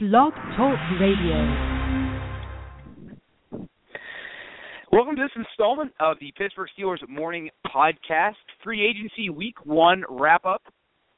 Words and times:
Blog 0.00 0.32
Talk 0.56 0.78
Radio. 1.00 1.38
Welcome 4.92 5.16
to 5.16 5.22
this 5.22 5.32
installment 5.34 5.92
of 5.98 6.18
the 6.20 6.32
Pittsburgh 6.38 6.68
Steelers 6.78 6.98
Morning 7.08 7.50
Podcast, 7.66 8.36
free 8.62 8.88
agency 8.88 9.28
week 9.28 9.66
one 9.66 10.04
wrap 10.08 10.46
up. 10.46 10.62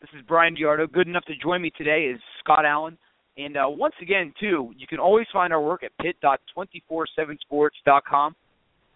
This 0.01 0.09
is 0.19 0.25
Brian 0.27 0.57
Giardo. 0.57 0.91
Good 0.91 1.09
enough 1.09 1.27
to 1.27 1.37
join 1.37 1.61
me 1.61 1.71
today 1.77 2.05
is 2.05 2.19
Scott 2.43 2.65
Allen. 2.65 2.97
And 3.37 3.59
uh, 3.59 3.67
once 3.69 3.97
again, 4.01 4.33
too, 4.41 4.73
you 4.75 4.87
can 4.87 4.99
always 4.99 5.27
find 5.31 5.53
our 5.53 5.61
work 5.61 5.83
at 5.83 5.91
pit.247sports.com 6.01 8.35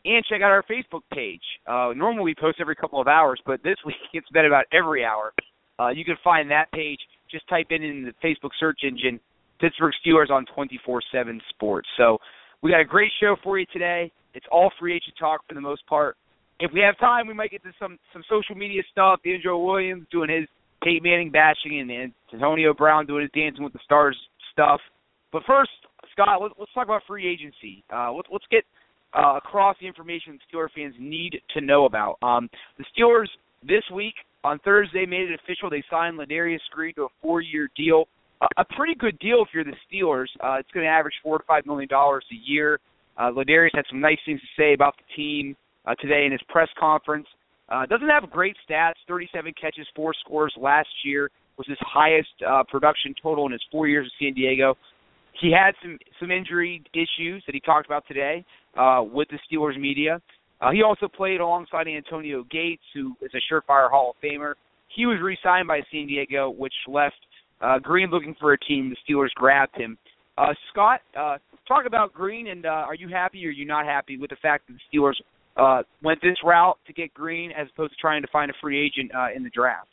and 0.07 0.25
check 0.25 0.41
out 0.41 0.51
our 0.51 0.63
Facebook 0.63 1.03
page. 1.13 1.43
Uh, 1.67 1.93
normally 1.95 2.25
we 2.25 2.35
post 2.35 2.57
every 2.59 2.75
couple 2.75 3.03
of 3.03 3.07
hours, 3.07 3.39
but 3.45 3.63
this 3.63 3.77
week 3.85 3.97
it's 4.15 4.31
been 4.31 4.47
about 4.47 4.65
every 4.73 5.05
hour. 5.05 5.35
Uh, 5.79 5.91
you 5.91 6.07
can 6.07 6.17
find 6.25 6.51
that 6.51 6.73
page. 6.73 7.01
Just 7.31 7.47
type 7.51 7.67
in 7.69 7.83
in 7.83 8.05
the 8.05 8.15
Facebook 8.27 8.53
search 8.59 8.81
engine 8.83 9.21
Pittsburgh 9.65 9.95
Steelers 10.05 10.31
on 10.31 10.45
24/7 10.55 11.41
Sports. 11.49 11.89
So 11.97 12.21
we 12.61 12.71
got 12.71 12.81
a 12.81 12.85
great 12.85 13.11
show 13.19 13.35
for 13.43 13.59
you 13.59 13.65
today. 13.73 14.13
It's 14.35 14.45
all 14.53 14.71
free 14.79 14.95
agent 14.95 15.17
talk 15.19 15.41
for 15.49 15.55
the 15.55 15.61
most 15.61 15.87
part. 15.87 16.19
If 16.61 16.71
we 16.73 16.81
have 16.81 16.99
time, 16.99 17.27
we 17.27 17.33
might 17.33 17.51
get 17.51 17.63
to 17.63 17.73
some 17.79 17.99
some 18.13 18.23
social 18.29 18.55
media 18.55 18.83
stuff. 18.93 19.21
Andrew 19.25 19.57
Williams 19.57 20.07
doing 20.13 20.29
his 20.29 20.47
Peyton 20.83 21.03
Manning 21.03 21.31
bashing 21.31 21.81
and, 21.81 22.13
Antonio 22.31 22.75
Brown 22.75 23.07
doing 23.07 23.23
his 23.23 23.31
Dancing 23.31 23.65
with 23.65 23.73
the 23.73 23.79
Stars 23.85 24.19
stuff. 24.53 24.83
But 25.33 25.45
first, 25.47 25.71
Scott, 26.13 26.43
let's, 26.43 26.55
let's 26.59 26.73
talk 26.75 26.85
about 26.85 27.01
free 27.07 27.27
agency. 27.27 27.83
Uh, 27.91 28.13
let's 28.13 28.29
let's 28.31 28.45
get 28.51 28.65
uh, 29.15 29.37
across 29.39 29.77
the 29.81 29.87
information 29.87 30.39
Steelers 30.53 30.73
fans 30.77 30.95
need 30.99 31.41
to 31.55 31.63
know 31.63 31.87
about. 31.87 32.19
Um, 32.21 32.51
the 32.77 32.85
Steelers 32.93 33.29
this 33.63 33.85
week 33.95 34.15
on 34.43 34.59
Thursday 34.59 35.07
made 35.07 35.31
it 35.31 35.41
official. 35.43 35.71
They 35.71 35.83
signed 35.91 36.19
Ladarius 36.19 36.59
Green 36.71 36.95
to 36.97 37.05
a 37.05 37.09
four-year 37.23 37.71
deal 37.75 38.09
a 38.57 38.65
pretty 38.65 38.95
good 38.95 39.19
deal 39.19 39.43
if 39.43 39.49
you're 39.53 39.65
the 39.65 39.77
Steelers. 39.91 40.29
Uh, 40.43 40.59
it's 40.59 40.71
going 40.73 40.85
to 40.85 40.91
average 40.91 41.15
four 41.23 41.39
to 41.39 41.45
five 41.45 41.67
million 41.67 41.89
dollars 41.89 42.25
a 42.33 42.51
year. 42.51 42.81
Uh, 43.17 43.31
Ladarius 43.31 43.75
had 43.75 43.85
some 43.89 44.01
nice 44.01 44.19
things 44.27 44.41
to 44.41 44.47
say 44.61 44.75
about 44.75 44.95
the 44.97 45.15
team 45.15 45.57
uh, 45.87 45.95
today 45.97 46.25
in 46.27 46.33
his 46.33 46.41
press 46.49 46.69
conference. 46.79 47.27
Uh, 47.69 47.87
doesn't 47.87 48.09
have 48.09 48.29
great 48.31 48.57
stats. 48.69 48.95
37 49.09 49.53
catches, 49.61 49.87
four 49.95 50.13
scores 50.25 50.53
last 50.59 50.89
year 51.05 51.31
was 51.57 51.67
his 51.69 51.79
highest 51.81 52.31
uh, 52.47 52.63
production 52.69 53.15
total 53.23 53.47
in 53.47 53.53
his 53.53 53.63
four 53.71 53.87
years 53.87 54.11
in 54.21 54.27
San 54.27 54.35
Diego. 54.35 54.75
He 55.41 55.53
had 55.53 55.75
some 55.83 55.99
some 56.21 56.31
injury 56.31 56.83
issues 56.93 57.43
that 57.47 57.55
he 57.55 57.61
talked 57.61 57.87
about 57.87 58.07
today 58.07 58.45
uh, 58.77 59.03
with 59.05 59.29
the 59.29 59.39
Steelers 59.51 59.79
media. 59.79 60.21
Uh, 60.61 60.71
he 60.71 60.83
also 60.83 61.09
played 61.09 61.41
alongside 61.41 61.87
Antonio 61.89 62.45
Gates, 62.51 62.83
who 62.95 63.15
is 63.21 63.31
a 63.35 63.53
surefire 63.53 63.91
Hall 63.91 64.15
of 64.15 64.23
Famer. 64.23 64.55
He 64.95 65.07
was 65.07 65.19
re-signed 65.21 65.67
by 65.67 65.81
San 65.91 66.07
Diego, 66.07 66.51
which 66.51 66.73
left 66.87 67.17
uh, 67.61 67.79
Green 67.79 68.11
looking 68.11 68.35
for 68.41 68.53
a 68.53 68.59
team. 68.59 68.91
The 68.91 69.13
Steelers 69.13 69.33
grabbed 69.35 69.77
him. 69.77 69.97
Uh, 70.37 70.53
Scott, 70.73 71.01
uh, 71.19 71.39
talk 71.69 71.87
about 71.87 72.13
Green, 72.13 72.49
and 72.49 72.67
uh, 72.67 72.69
are 72.69 72.95
you 72.95 73.09
happy 73.09 73.45
or 73.47 73.49
are 73.49 73.53
you 73.53 73.65
not 73.65 73.87
happy 73.87 74.17
with 74.17 74.31
the 74.31 74.37
fact 74.43 74.67
that 74.67 74.75
the 74.75 74.99
Steelers 74.99 75.15
uh, 75.57 75.83
went 76.03 76.21
this 76.21 76.37
route 76.45 76.79
to 76.87 76.93
get 76.93 77.15
Green 77.15 77.53
as 77.53 77.69
opposed 77.73 77.93
to 77.93 77.97
trying 78.01 78.23
to 78.23 78.29
find 78.33 78.51
a 78.51 78.55
free 78.61 78.85
agent 78.85 79.13
uh, 79.15 79.29
in 79.35 79.45
the 79.45 79.51
draft? 79.51 79.89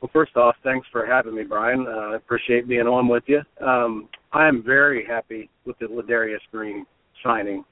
Well, 0.00 0.10
first 0.12 0.36
off, 0.36 0.56
thanks 0.62 0.86
for 0.92 1.06
having 1.06 1.34
me, 1.34 1.44
Brian. 1.44 1.86
Uh, 1.88 2.12
I 2.12 2.16
appreciate 2.16 2.68
being 2.68 2.86
on 2.86 3.08
with 3.08 3.22
you. 3.26 3.40
Um, 3.64 4.08
I 4.32 4.48
am 4.48 4.62
very 4.62 5.04
happy 5.06 5.48
with 5.64 5.78
the 5.78 5.86
Ladarius 5.86 6.40
Green 6.50 6.84
signing. 7.24 7.64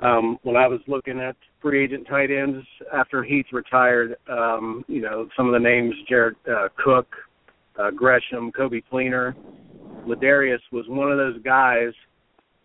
Um, 0.00 0.38
when 0.42 0.56
I 0.56 0.68
was 0.68 0.80
looking 0.86 1.20
at 1.20 1.36
free 1.60 1.84
agent 1.84 2.06
tight 2.08 2.30
ends 2.30 2.66
after 2.94 3.22
Heath 3.22 3.46
retired, 3.52 4.16
um, 4.30 4.84
you 4.88 5.00
know, 5.00 5.28
some 5.36 5.46
of 5.46 5.52
the 5.52 5.58
names, 5.58 5.94
Jared 6.08 6.36
uh, 6.48 6.68
Cook, 6.82 7.08
uh, 7.78 7.90
Gresham, 7.90 8.52
Coby 8.52 8.82
Fleener. 8.90 9.34
Ladarius 10.06 10.60
was 10.72 10.84
one 10.88 11.10
of 11.10 11.18
those 11.18 11.40
guys 11.42 11.92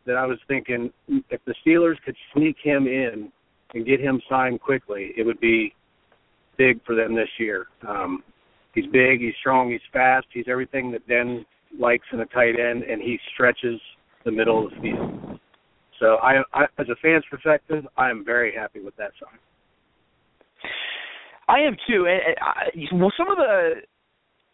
that 0.05 0.15
I 0.15 0.25
was 0.25 0.37
thinking 0.47 0.91
if 1.29 1.41
the 1.45 1.53
Steelers 1.65 1.95
could 2.05 2.15
sneak 2.33 2.55
him 2.61 2.87
in 2.87 3.31
and 3.73 3.85
get 3.85 3.99
him 3.99 4.21
signed 4.29 4.61
quickly, 4.61 5.11
it 5.15 5.25
would 5.25 5.39
be 5.39 5.73
big 6.57 6.83
for 6.85 6.95
them 6.95 7.15
this 7.15 7.29
year. 7.39 7.67
Um, 7.87 8.23
he's 8.73 8.85
big, 8.87 9.21
he's 9.21 9.33
strong, 9.39 9.71
he's 9.71 9.81
fast, 9.93 10.27
he's 10.33 10.45
everything 10.47 10.91
that 10.91 11.07
Ben 11.07 11.45
likes 11.79 12.05
in 12.11 12.19
a 12.19 12.25
tight 12.25 12.59
end, 12.59 12.83
and 12.83 13.01
he 13.01 13.17
stretches 13.33 13.79
the 14.25 14.31
middle 14.31 14.65
of 14.65 14.71
the 14.71 14.81
field. 14.81 15.39
So, 15.99 16.15
I, 16.15 16.41
I 16.53 16.63
as 16.79 16.87
a 16.89 16.95
fan's 17.01 17.23
perspective, 17.29 17.85
I 17.95 18.09
am 18.09 18.25
very 18.25 18.53
happy 18.53 18.81
with 18.81 18.95
that 18.97 19.11
sign. 19.21 19.39
I 21.47 21.59
am 21.59 21.75
too. 21.87 22.07
And, 22.07 22.21
and 22.25 22.35
I, 22.41 22.95
well, 22.95 23.13
some 23.17 23.29
of 23.29 23.37
the 23.37 23.81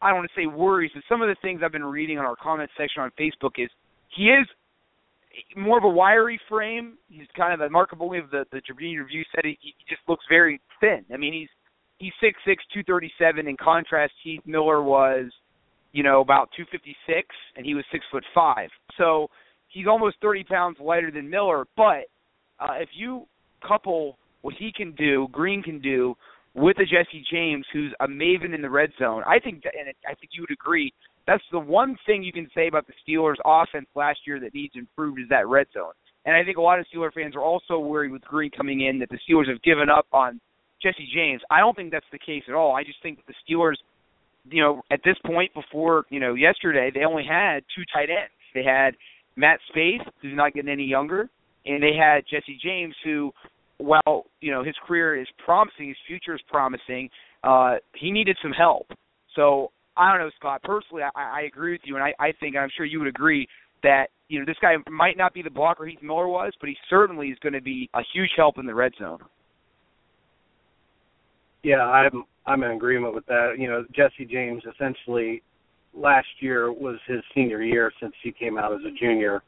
I 0.02 0.10
don't 0.10 0.18
want 0.18 0.30
to 0.34 0.42
say 0.42 0.46
worries, 0.46 0.92
but 0.94 1.04
some 1.10 1.22
of 1.22 1.28
the 1.28 1.36
things 1.42 1.62
I've 1.64 1.72
been 1.72 1.84
reading 1.84 2.20
on 2.20 2.26
our 2.26 2.36
comment 2.36 2.70
section 2.78 3.02
on 3.02 3.12
Facebook 3.20 3.54
is 3.58 3.70
he 4.16 4.30
is 4.30 4.48
more 5.56 5.78
of 5.78 5.84
a 5.84 5.90
wiry 5.90 6.40
frame. 6.50 6.98
He's 7.10 7.28
kind 7.36 7.54
of 7.54 7.60
the 7.60 7.70
Mark 7.70 7.92
Kaboly 7.92 8.24
of 8.24 8.32
the 8.32 8.46
the 8.52 8.62
Tribune 8.62 8.98
Review 8.98 9.24
said 9.36 9.46
he, 9.46 9.58
he 9.62 9.74
just 9.90 10.02
looks 10.08 10.26
very 10.30 10.60
thin. 10.80 11.06
I 11.14 11.18
mean, 11.18 11.34
he's 11.34 11.50
he's 11.98 12.14
six 12.22 12.40
six, 12.46 12.64
two 12.74 12.84
thirty 12.84 13.12
seven. 13.20 13.48
In 13.48 13.58
contrast, 13.58 14.14
Heath 14.24 14.42
Miller 14.46 14.82
was, 14.82 15.26
you 15.92 16.04
know, 16.04 16.22
about 16.22 16.50
two 16.56 16.66
fifty 16.72 16.96
six, 17.06 17.28
and 17.56 17.66
he 17.66 17.76
was 17.76 17.84
six 17.92 18.06
foot 18.12 18.24
five. 18.34 18.70
So 18.98 19.30
he's 19.68 19.88
almost 19.88 20.18
thirty 20.22 20.44
pounds 20.44 20.78
lighter 20.80 21.12
than 21.12 21.30
Miller. 21.30 21.66
But 21.76 22.06
uh, 22.60 22.76
if 22.80 22.90
you 22.94 23.28
couple 23.68 24.18
what 24.42 24.56
he 24.58 24.72
can 24.76 24.94
do, 24.94 25.28
Green 25.32 25.62
can 25.62 25.80
do, 25.80 26.16
with 26.58 26.78
a 26.80 26.86
Jesse 26.86 27.24
James 27.32 27.66
who's 27.72 27.94
a 28.00 28.08
maven 28.08 28.54
in 28.54 28.62
the 28.62 28.70
red 28.70 28.90
zone. 28.98 29.24
I 29.28 29.40
think, 29.40 29.64
that, 29.64 29.74
and 29.80 29.94
I 30.06 30.16
think 30.16 30.32
you 30.34 30.42
would 30.42 30.52
agree, 30.52 30.92
that's 31.28 31.44
the 31.52 31.60
one 31.60 31.96
thing 32.06 32.24
you 32.24 32.34
can 32.34 32.50
say 32.56 32.68
about 32.68 32.88
the 32.88 32.94
Steelers' 33.08 33.36
offense 33.46 33.86
last 33.96 34.20
year 34.26 34.40
that 34.40 34.56
needs 34.56 34.74
improved 34.76 35.20
is 35.20 35.30
that 35.30 35.48
red 35.48 35.68
zone. 35.72 35.94
And 36.26 36.36
I 36.36 36.44
think 36.44 36.58
a 36.58 36.62
lot 36.62 36.80
of 36.80 36.86
Steeler 36.94 37.14
fans 37.14 37.36
are 37.36 37.44
also 37.44 37.78
worried 37.80 38.12
with 38.12 38.24
Green 38.24 38.50
coming 38.50 38.82
in 38.82 39.00
that 39.00 39.10
the 39.10 39.20
Steelers 39.30 39.48
have 39.48 39.62
given 39.62 39.90
up 39.90 40.08
on 40.12 40.42
Jesse 40.82 41.08
James. 41.14 41.42
I 41.52 41.60
don't 41.60 41.76
think 41.76 41.92
that's 41.92 42.06
the 42.12 42.20
case 42.20 42.44
at 42.48 42.56
all. 42.56 42.76
I 42.76 42.84
just 42.84 43.02
think 43.04 43.20
the 43.28 43.34
Steelers, 43.48 43.76
you 44.50 44.62
know, 44.62 44.82
at 44.92 45.02
this 45.06 45.16
point 45.26 45.54
before, 45.54 46.06
you 46.10 46.20
know, 46.20 46.34
yesterday, 46.34 46.92
they 46.94 47.06
only 47.06 47.24
had 47.24 47.64
two 47.76 47.84
tight 47.94 48.10
ends. 48.10 48.34
They 48.54 48.64
had 48.64 48.96
Matt 49.36 49.60
Spaeth, 49.72 50.06
who's 50.22 50.36
not 50.36 50.54
getting 50.54 50.72
any 50.72 50.86
younger, 50.86 51.30
and 51.66 51.84
they 51.84 51.94
had 51.94 52.24
Jesse 52.30 52.60
James, 52.64 52.96
who 53.04 53.32
while 53.78 54.26
you 54.42 54.52
know 54.52 54.64
his 54.64 54.76
career 54.86 55.20
is 55.20 55.28
promising, 55.44 55.90
his 55.90 55.98
future 56.08 56.36
is 56.36 56.42
promising, 56.48 57.10
uh, 57.44 57.76
he 57.96 58.12
needed 58.12 58.38
some 58.42 58.52
help. 58.52 58.88
So 59.36 59.72
I 59.96 60.12
don't 60.12 60.22
know, 60.22 60.32
Scott. 60.40 60.62
Personally, 60.64 61.04
I, 61.04 61.10
I 61.16 61.42
agree 61.42 61.74
with 61.74 61.82
you, 61.86 61.96
and 61.96 62.04
I, 62.04 62.14
I 62.20 62.34
think 62.40 62.56
I'm 62.56 62.70
sure 62.76 62.86
you 62.86 63.00
would 63.00 63.08
agree 63.08 63.48
that 63.84 64.08
you 64.30 64.40
know 64.40 64.46
this 64.46 64.58
guy 64.62 64.76
might 64.90 65.18
not 65.18 65.34
be 65.34 65.42
the 65.42 65.50
blocker 65.50 65.86
Heath 65.86 66.02
Miller 66.02 66.28
was, 66.28 66.54
but 66.60 66.70
he 66.70 66.76
certainly 66.90 67.28
is 67.28 67.38
going 67.40 67.54
to 67.54 67.62
be 67.62 67.90
a 67.94 68.02
huge 68.14 68.32
help 68.36 68.58
in 68.58 68.66
the 68.66 68.76
red 68.76 68.94
zone. 69.00 69.20
Yeah, 71.64 71.82
I'm 71.82 72.24
I'm 72.46 72.64
in 72.64 72.72
agreement 72.72 73.14
with 73.14 73.26
that. 73.28 73.56
You 73.58 73.68
know, 73.68 73.86
Jesse 73.96 74.26
James 74.26 74.64
essentially 74.74 75.44
last 75.94 76.28
year 76.40 76.72
was 76.72 76.98
his 77.08 77.22
senior 77.34 77.64
year 77.64 77.92
since 78.02 78.14
he 78.24 78.32
came 78.32 78.58
out 78.58 78.74
as 78.74 78.82
a 78.82 78.92
junior, 79.00 79.44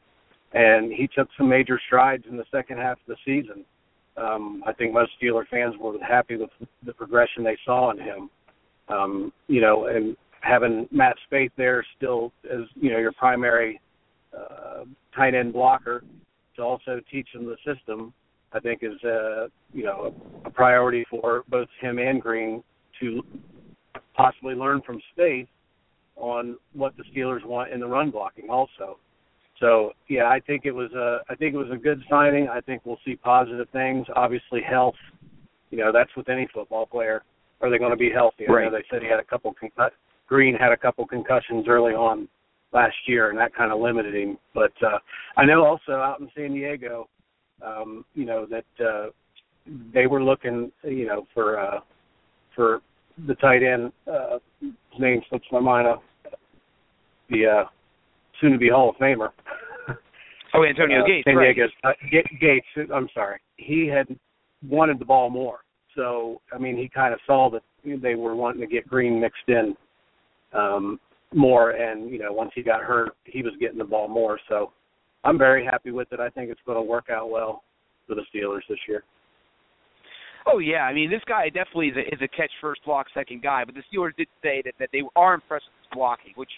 and 0.52 0.92
he 0.92 1.08
took 1.08 1.28
some 1.36 1.48
major 1.48 1.80
strides 1.86 2.24
in 2.28 2.36
the 2.36 2.44
second 2.52 2.78
half 2.78 2.98
of 2.98 3.06
the 3.06 3.16
season 3.24 3.64
um, 4.16 4.62
I 4.66 4.72
think 4.72 4.92
most 4.92 5.12
Steeler 5.20 5.46
fans 5.48 5.74
were 5.80 5.94
happy 6.06 6.36
with 6.36 6.50
the 6.84 6.92
progression 6.92 7.44
they 7.44 7.56
saw 7.64 7.90
in 7.90 7.98
him. 7.98 8.30
Um, 8.88 9.32
you 9.46 9.60
know, 9.60 9.86
and 9.86 10.16
having 10.40 10.88
Matt 10.90 11.16
Spaeth 11.30 11.52
there 11.56 11.84
still 11.96 12.32
as 12.44 12.60
you 12.74 12.90
know 12.90 12.98
your 12.98 13.12
primary 13.12 13.80
uh, 14.36 14.84
tight 15.14 15.34
end 15.34 15.52
blocker 15.52 16.02
to 16.56 16.62
also 16.62 17.00
teach 17.10 17.28
him 17.32 17.46
the 17.46 17.56
system, 17.64 18.12
I 18.52 18.60
think 18.60 18.82
is 18.82 19.02
uh, 19.04 19.46
you 19.72 19.84
know 19.84 20.14
a, 20.44 20.50
priority 20.50 21.04
for 21.08 21.44
both 21.48 21.68
him 21.80 21.98
and 21.98 22.20
Green 22.20 22.62
to 23.00 23.22
possibly 24.14 24.54
learn 24.54 24.82
from 24.84 25.00
Spaeth 25.16 25.48
on 26.16 26.56
what 26.74 26.94
the 26.96 27.04
Steelers 27.14 27.44
want 27.44 27.72
in 27.72 27.80
the 27.80 27.86
run 27.86 28.10
blocking 28.10 28.50
also. 28.50 28.98
So 29.60 29.92
yeah, 30.08 30.24
I 30.24 30.40
think 30.40 30.64
it 30.64 30.72
was 30.72 30.90
a 30.92 31.18
I 31.28 31.34
think 31.34 31.54
it 31.54 31.58
was 31.58 31.70
a 31.72 31.76
good 31.76 32.02
signing. 32.10 32.48
I 32.48 32.60
think 32.60 32.82
we'll 32.84 32.98
see 33.04 33.16
positive 33.16 33.68
things. 33.72 34.06
Obviously, 34.16 34.62
health. 34.62 34.94
You 35.70 35.78
know, 35.78 35.92
that's 35.92 36.10
with 36.16 36.28
any 36.28 36.48
football 36.52 36.86
player. 36.86 37.22
Are 37.60 37.70
they 37.70 37.78
going 37.78 37.90
to 37.90 37.96
be 37.96 38.10
healthy? 38.10 38.46
Right. 38.48 38.62
I 38.62 38.70
know 38.70 38.76
they 38.76 38.84
said 38.90 39.02
he 39.02 39.08
had 39.08 39.20
a 39.20 39.24
couple 39.24 39.52
concussions. 39.52 39.96
Green 40.26 40.54
had 40.54 40.72
a 40.72 40.76
couple 40.76 41.06
concussions 41.06 41.66
early 41.68 41.92
on 41.92 42.28
last 42.72 42.96
year, 43.06 43.30
and 43.30 43.38
that 43.38 43.54
kind 43.54 43.72
of 43.72 43.80
limited 43.80 44.14
him. 44.14 44.38
But 44.54 44.72
uh, 44.82 44.98
I 45.36 45.44
know 45.44 45.64
also 45.64 45.92
out 45.92 46.20
in 46.20 46.30
San 46.34 46.52
Diego, 46.52 47.08
um, 47.64 48.04
you 48.14 48.24
know 48.24 48.46
that 48.46 48.84
uh, 48.84 49.10
they 49.92 50.06
were 50.06 50.22
looking, 50.22 50.72
you 50.84 51.06
know, 51.06 51.26
for 51.34 51.58
uh, 51.58 51.80
for 52.54 52.80
the 53.26 53.34
tight 53.34 53.62
end. 53.62 53.92
Uh, 54.10 54.38
his 54.60 54.72
name 54.98 55.20
slips 55.28 55.46
my 55.52 55.60
mind. 55.60 55.86
Uh, 55.88 55.96
the 57.28 57.46
uh, 57.46 57.64
soon 58.40 58.52
to 58.52 58.58
be 58.58 58.68
Hall 58.68 58.90
of 58.90 58.96
Famer. 58.96 59.30
Oh, 60.54 60.64
Antonio 60.64 61.02
uh, 61.02 61.06
Gates. 61.06 61.24
San 61.26 61.36
right. 61.36 61.56
Uh, 61.84 61.92
Gates. 62.40 62.66
I'm 62.92 63.08
sorry. 63.14 63.40
He 63.56 63.86
had 63.86 64.06
wanted 64.68 64.98
the 64.98 65.04
ball 65.04 65.30
more. 65.30 65.60
So 65.96 66.40
I 66.52 66.58
mean, 66.58 66.76
he 66.76 66.88
kind 66.88 67.14
of 67.14 67.20
saw 67.26 67.50
that 67.50 67.62
they 67.84 68.14
were 68.14 68.34
wanting 68.34 68.60
to 68.60 68.66
get 68.66 68.86
Green 68.88 69.20
mixed 69.20 69.48
in. 69.48 69.76
Um, 70.52 70.98
more. 71.34 71.70
And 71.70 72.10
you 72.10 72.18
know, 72.18 72.32
once 72.32 72.50
he 72.54 72.62
got 72.62 72.82
hurt, 72.82 73.10
he 73.24 73.42
was 73.42 73.52
getting 73.60 73.78
the 73.78 73.84
ball 73.84 74.08
more. 74.08 74.38
So 74.48 74.72
I'm 75.24 75.38
very 75.38 75.64
happy 75.64 75.90
with 75.90 76.12
it. 76.12 76.20
I 76.20 76.28
think 76.30 76.50
it's 76.50 76.60
going 76.66 76.78
to 76.78 76.82
work 76.82 77.06
out 77.10 77.30
well 77.30 77.62
for 78.06 78.14
the 78.14 78.22
Steelers 78.34 78.62
this 78.68 78.78
year. 78.88 79.04
Oh 80.46 80.58
yeah, 80.58 80.84
I 80.84 80.94
mean 80.94 81.10
this 81.10 81.20
guy 81.28 81.46
definitely 81.46 81.88
is 81.88 81.96
a, 81.96 82.14
is 82.14 82.20
a 82.22 82.28
catch 82.28 82.50
first, 82.60 82.82
block 82.84 83.06
second 83.12 83.42
guy. 83.42 83.64
But 83.64 83.74
the 83.74 83.82
Steelers 83.92 84.16
did 84.16 84.28
say 84.42 84.62
that 84.64 84.74
that 84.78 84.88
they 84.92 85.02
are 85.14 85.34
impressed 85.34 85.66
with 85.66 85.84
his 85.84 85.96
blocking, 85.96 86.32
which 86.36 86.50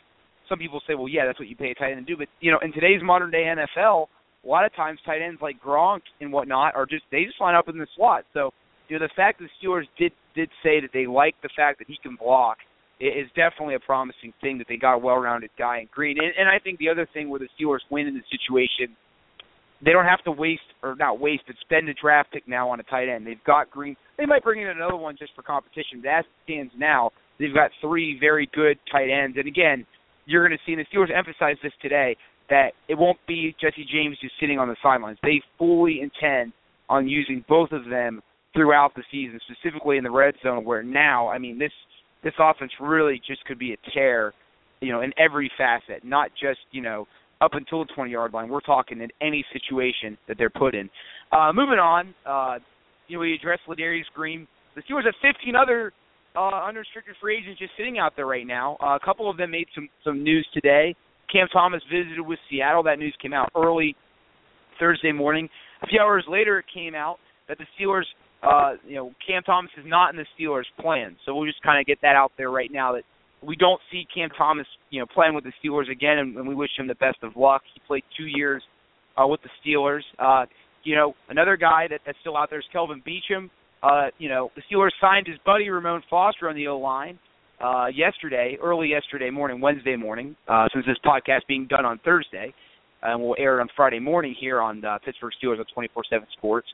some 0.52 0.58
people 0.58 0.82
say, 0.86 0.94
well, 0.94 1.08
yeah, 1.08 1.24
that's 1.24 1.38
what 1.38 1.48
you 1.48 1.56
pay 1.56 1.70
a 1.70 1.74
tight 1.74 1.92
end 1.92 2.06
to 2.06 2.12
do. 2.12 2.18
But 2.18 2.28
you 2.40 2.52
know, 2.52 2.58
in 2.62 2.72
today's 2.72 3.00
modern 3.02 3.30
day 3.30 3.44
NFL, 3.48 4.06
a 4.44 4.48
lot 4.48 4.66
of 4.66 4.74
times 4.76 4.98
tight 5.06 5.22
ends 5.22 5.40
like 5.40 5.56
Gronk 5.64 6.00
and 6.20 6.30
whatnot 6.30 6.74
are 6.74 6.84
just 6.84 7.04
they 7.10 7.24
just 7.24 7.40
line 7.40 7.54
up 7.54 7.68
in 7.68 7.78
the 7.78 7.86
slot. 7.96 8.24
So 8.34 8.50
you 8.88 8.98
know, 8.98 9.06
the 9.06 9.12
fact 9.16 9.40
that 9.40 9.48
the 9.48 9.66
Steelers 9.66 9.88
did 9.98 10.12
did 10.34 10.50
say 10.62 10.80
that 10.80 10.90
they 10.92 11.06
like 11.06 11.34
the 11.42 11.48
fact 11.56 11.78
that 11.78 11.88
he 11.88 11.96
can 12.02 12.16
block 12.16 12.58
is 13.00 13.26
definitely 13.34 13.74
a 13.74 13.80
promising 13.80 14.32
thing 14.40 14.58
that 14.58 14.66
they 14.68 14.76
got 14.76 14.94
a 14.94 14.98
well-rounded 14.98 15.50
guy 15.58 15.80
in 15.80 15.88
Green. 15.90 16.18
And, 16.18 16.32
and 16.38 16.48
I 16.48 16.62
think 16.62 16.78
the 16.78 16.88
other 16.88 17.08
thing 17.12 17.30
where 17.30 17.40
the 17.40 17.48
Steelers 17.58 17.80
win 17.90 18.06
in 18.06 18.14
this 18.14 18.22
situation, 18.30 18.94
they 19.84 19.90
don't 19.90 20.04
have 20.04 20.22
to 20.24 20.30
waste 20.30 20.62
or 20.84 20.94
not 20.94 21.18
waste, 21.18 21.42
but 21.48 21.56
spend 21.62 21.88
a 21.88 21.94
draft 21.94 22.32
pick 22.32 22.46
now 22.46 22.70
on 22.70 22.78
a 22.78 22.84
tight 22.84 23.08
end. 23.08 23.26
They've 23.26 23.42
got 23.44 23.70
Green. 23.70 23.96
They 24.18 24.26
might 24.26 24.44
bring 24.44 24.62
in 24.62 24.68
another 24.68 24.96
one 24.96 25.16
just 25.18 25.34
for 25.34 25.42
competition. 25.42 25.98
But 26.00 26.10
as 26.10 26.24
it 26.24 26.44
stands 26.44 26.72
now, 26.78 27.10
they've 27.40 27.54
got 27.54 27.70
three 27.80 28.18
very 28.20 28.48
good 28.54 28.78
tight 28.90 29.10
ends. 29.10 29.36
And 29.36 29.48
again, 29.48 29.84
you're 30.26 30.46
going 30.46 30.56
to 30.56 30.62
see, 30.64 30.72
and 30.72 30.80
the 30.80 30.96
Steelers 30.96 31.16
emphasize 31.16 31.56
this 31.62 31.72
today, 31.80 32.16
that 32.50 32.72
it 32.88 32.96
won't 32.96 33.18
be 33.26 33.54
Jesse 33.60 33.86
James 33.90 34.16
just 34.20 34.34
sitting 34.40 34.58
on 34.58 34.68
the 34.68 34.76
sidelines. 34.82 35.18
They 35.22 35.40
fully 35.58 36.00
intend 36.00 36.52
on 36.88 37.08
using 37.08 37.44
both 37.48 37.72
of 37.72 37.88
them 37.88 38.20
throughout 38.54 38.94
the 38.94 39.02
season, 39.10 39.40
specifically 39.50 39.96
in 39.96 40.04
the 40.04 40.10
red 40.10 40.34
zone, 40.42 40.64
where 40.64 40.82
now, 40.82 41.28
I 41.28 41.38
mean, 41.38 41.58
this 41.58 41.72
this 42.22 42.34
offense 42.38 42.70
really 42.80 43.20
just 43.26 43.44
could 43.46 43.58
be 43.58 43.72
a 43.72 43.76
tear, 43.92 44.32
you 44.80 44.92
know, 44.92 45.00
in 45.00 45.12
every 45.18 45.50
facet, 45.58 46.04
not 46.04 46.30
just 46.40 46.60
you 46.70 46.82
know 46.82 47.06
up 47.40 47.54
until 47.54 47.84
the 47.84 47.92
20 47.94 48.10
yard 48.10 48.32
line. 48.32 48.48
We're 48.48 48.60
talking 48.60 49.00
in 49.00 49.08
any 49.20 49.44
situation 49.52 50.16
that 50.28 50.38
they're 50.38 50.50
put 50.50 50.74
in. 50.74 50.88
Uh, 51.32 51.52
moving 51.52 51.78
on, 51.78 52.14
uh, 52.24 52.58
you 53.08 53.16
know, 53.16 53.20
we 53.20 53.34
addressed 53.34 53.62
Ladarius 53.68 54.04
Green. 54.14 54.46
The 54.76 54.82
Steelers 54.82 55.04
have 55.04 55.14
15 55.20 55.56
other 55.56 55.92
uh, 56.36 56.64
unrestricted 56.66 57.14
free 57.20 57.38
agents 57.38 57.58
just 57.58 57.72
sitting 57.76 57.98
out 57.98 58.12
there 58.16 58.26
right 58.26 58.46
now. 58.46 58.76
Uh, 58.82 58.96
a 58.96 59.00
couple 59.04 59.28
of 59.30 59.36
them 59.36 59.50
made 59.50 59.66
some 59.74 59.88
some 60.04 60.22
news 60.22 60.46
today. 60.52 60.94
Cam 61.30 61.46
Thomas 61.52 61.82
visited 61.90 62.20
with 62.20 62.38
Seattle. 62.50 62.82
That 62.82 62.98
news 62.98 63.16
came 63.20 63.32
out 63.32 63.50
early 63.56 63.96
Thursday 64.78 65.12
morning. 65.12 65.48
A 65.82 65.86
few 65.86 66.00
hours 66.00 66.24
later, 66.28 66.58
it 66.58 66.66
came 66.72 66.94
out 66.94 67.16
that 67.48 67.58
the 67.58 67.64
Steelers 67.78 68.04
uh, 68.42 68.74
you 68.86 68.96
know, 68.96 69.12
Cam 69.26 69.42
Thomas 69.42 69.70
is 69.78 69.84
not 69.86 70.12
in 70.12 70.16
the 70.16 70.26
Steelers' 70.38 70.64
plan. 70.80 71.16
So 71.24 71.34
we'll 71.34 71.46
just 71.46 71.62
kind 71.62 71.80
of 71.80 71.86
get 71.86 71.98
that 72.02 72.16
out 72.16 72.32
there 72.36 72.50
right 72.50 72.70
now 72.72 72.92
that 72.92 73.04
we 73.42 73.56
don't 73.56 73.80
see 73.90 74.06
Cam 74.12 74.30
Thomas, 74.36 74.66
you 74.90 75.00
know, 75.00 75.06
playing 75.06 75.34
with 75.34 75.44
the 75.44 75.52
Steelers 75.62 75.90
again, 75.90 76.18
and, 76.18 76.36
and 76.36 76.48
we 76.48 76.54
wish 76.54 76.70
him 76.76 76.86
the 76.86 76.94
best 76.96 77.18
of 77.22 77.36
luck. 77.36 77.62
He 77.74 77.80
played 77.86 78.02
two 78.16 78.26
years 78.26 78.62
uh, 79.16 79.26
with 79.26 79.40
the 79.42 79.50
Steelers. 79.64 80.02
Uh, 80.18 80.46
you 80.84 80.96
know, 80.96 81.14
another 81.28 81.56
guy 81.56 81.86
that, 81.88 82.00
that's 82.04 82.18
still 82.20 82.36
out 82.36 82.50
there 82.50 82.58
is 82.58 82.64
Kelvin 82.72 83.02
Beachum. 83.06 83.48
Uh, 83.82 84.06
you 84.18 84.28
know, 84.28 84.50
the 84.54 84.62
Steelers 84.70 84.90
signed 85.00 85.26
his 85.26 85.38
buddy 85.44 85.68
Ramon 85.68 86.02
Foster 86.08 86.48
on 86.48 86.54
the 86.54 86.68
O 86.68 86.78
line 86.78 87.18
uh, 87.60 87.86
yesterday, 87.86 88.56
early 88.62 88.88
yesterday 88.88 89.30
morning, 89.30 89.60
Wednesday 89.60 89.96
morning, 89.96 90.36
uh, 90.48 90.68
since 90.72 90.86
this 90.86 90.96
podcast 91.04 91.40
being 91.48 91.66
done 91.66 91.84
on 91.84 91.98
Thursday, 92.04 92.52
and 93.02 93.20
we'll 93.20 93.34
air 93.38 93.58
it 93.58 93.60
on 93.60 93.68
Friday 93.76 93.98
morning 93.98 94.34
here 94.38 94.60
on 94.60 94.84
uh, 94.84 94.98
Pittsburgh 95.04 95.32
Steelers 95.42 95.58
on 95.58 95.64
24/7 95.76 96.20
Sports. 96.36 96.68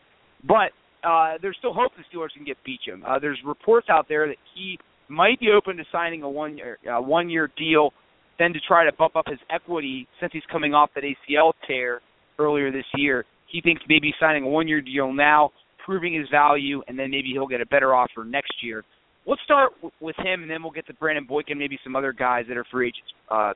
But 0.47 0.73
uh, 1.03 1.35
there's 1.41 1.57
still 1.59 1.73
hope 1.73 1.93
the 1.97 2.17
Steelers 2.17 2.33
can 2.35 2.45
get 2.45 2.57
Beachum. 2.67 3.03
Uh, 3.07 3.19
there's 3.19 3.39
reports 3.45 3.89
out 3.91 4.07
there 4.09 4.29
that 4.29 4.37
he 4.55 4.79
might 5.09 5.41
be 5.41 5.49
open 5.51 5.77
to 5.77 5.85
signing 5.91 6.23
a 6.23 6.29
one 6.29 6.59
year 6.59 6.79
uh, 6.91 7.01
one 7.01 7.31
year 7.31 7.51
deal, 7.57 7.93
then 8.39 8.53
to 8.53 8.59
try 8.67 8.85
to 8.85 8.93
bump 8.97 9.17
up 9.17 9.27
his 9.27 9.39
equity 9.51 10.07
since 10.21 10.33
he's 10.33 10.43
coming 10.51 10.75
off 10.75 10.91
that 10.95 11.05
ACL 11.05 11.53
tear 11.67 12.01
earlier 12.39 12.71
this 12.71 12.85
year. 12.97 13.25
He 13.47 13.61
thinks 13.63 13.83
maybe 13.89 14.13
signing 14.21 14.45
a 14.45 14.49
one 14.49 14.69
year 14.69 14.81
deal 14.81 15.13
now, 15.13 15.51
proving 15.88 16.12
his 16.12 16.29
value, 16.29 16.82
and 16.87 16.99
then 16.99 17.11
maybe 17.11 17.31
he'll 17.32 17.46
get 17.46 17.62
a 17.62 17.67
better 17.67 17.94
offer 17.94 18.23
next 18.23 18.62
year. 18.62 18.85
Let's 19.25 19.40
start 19.43 19.73
w- 19.76 19.90
with 20.00 20.17
him, 20.19 20.43
and 20.43 20.50
then 20.50 20.62
we'll 20.62 20.70
get 20.70 20.87
to 20.88 20.93
Brandon 20.93 21.26
Boykin, 21.26 21.56
maybe 21.56 21.79
some 21.82 21.96
other 21.96 22.12
guys 22.12 22.44
that 22.49 22.58
are 22.58 22.67
free 22.70 22.88
agents. 22.88 23.11
Uh, 23.31 23.55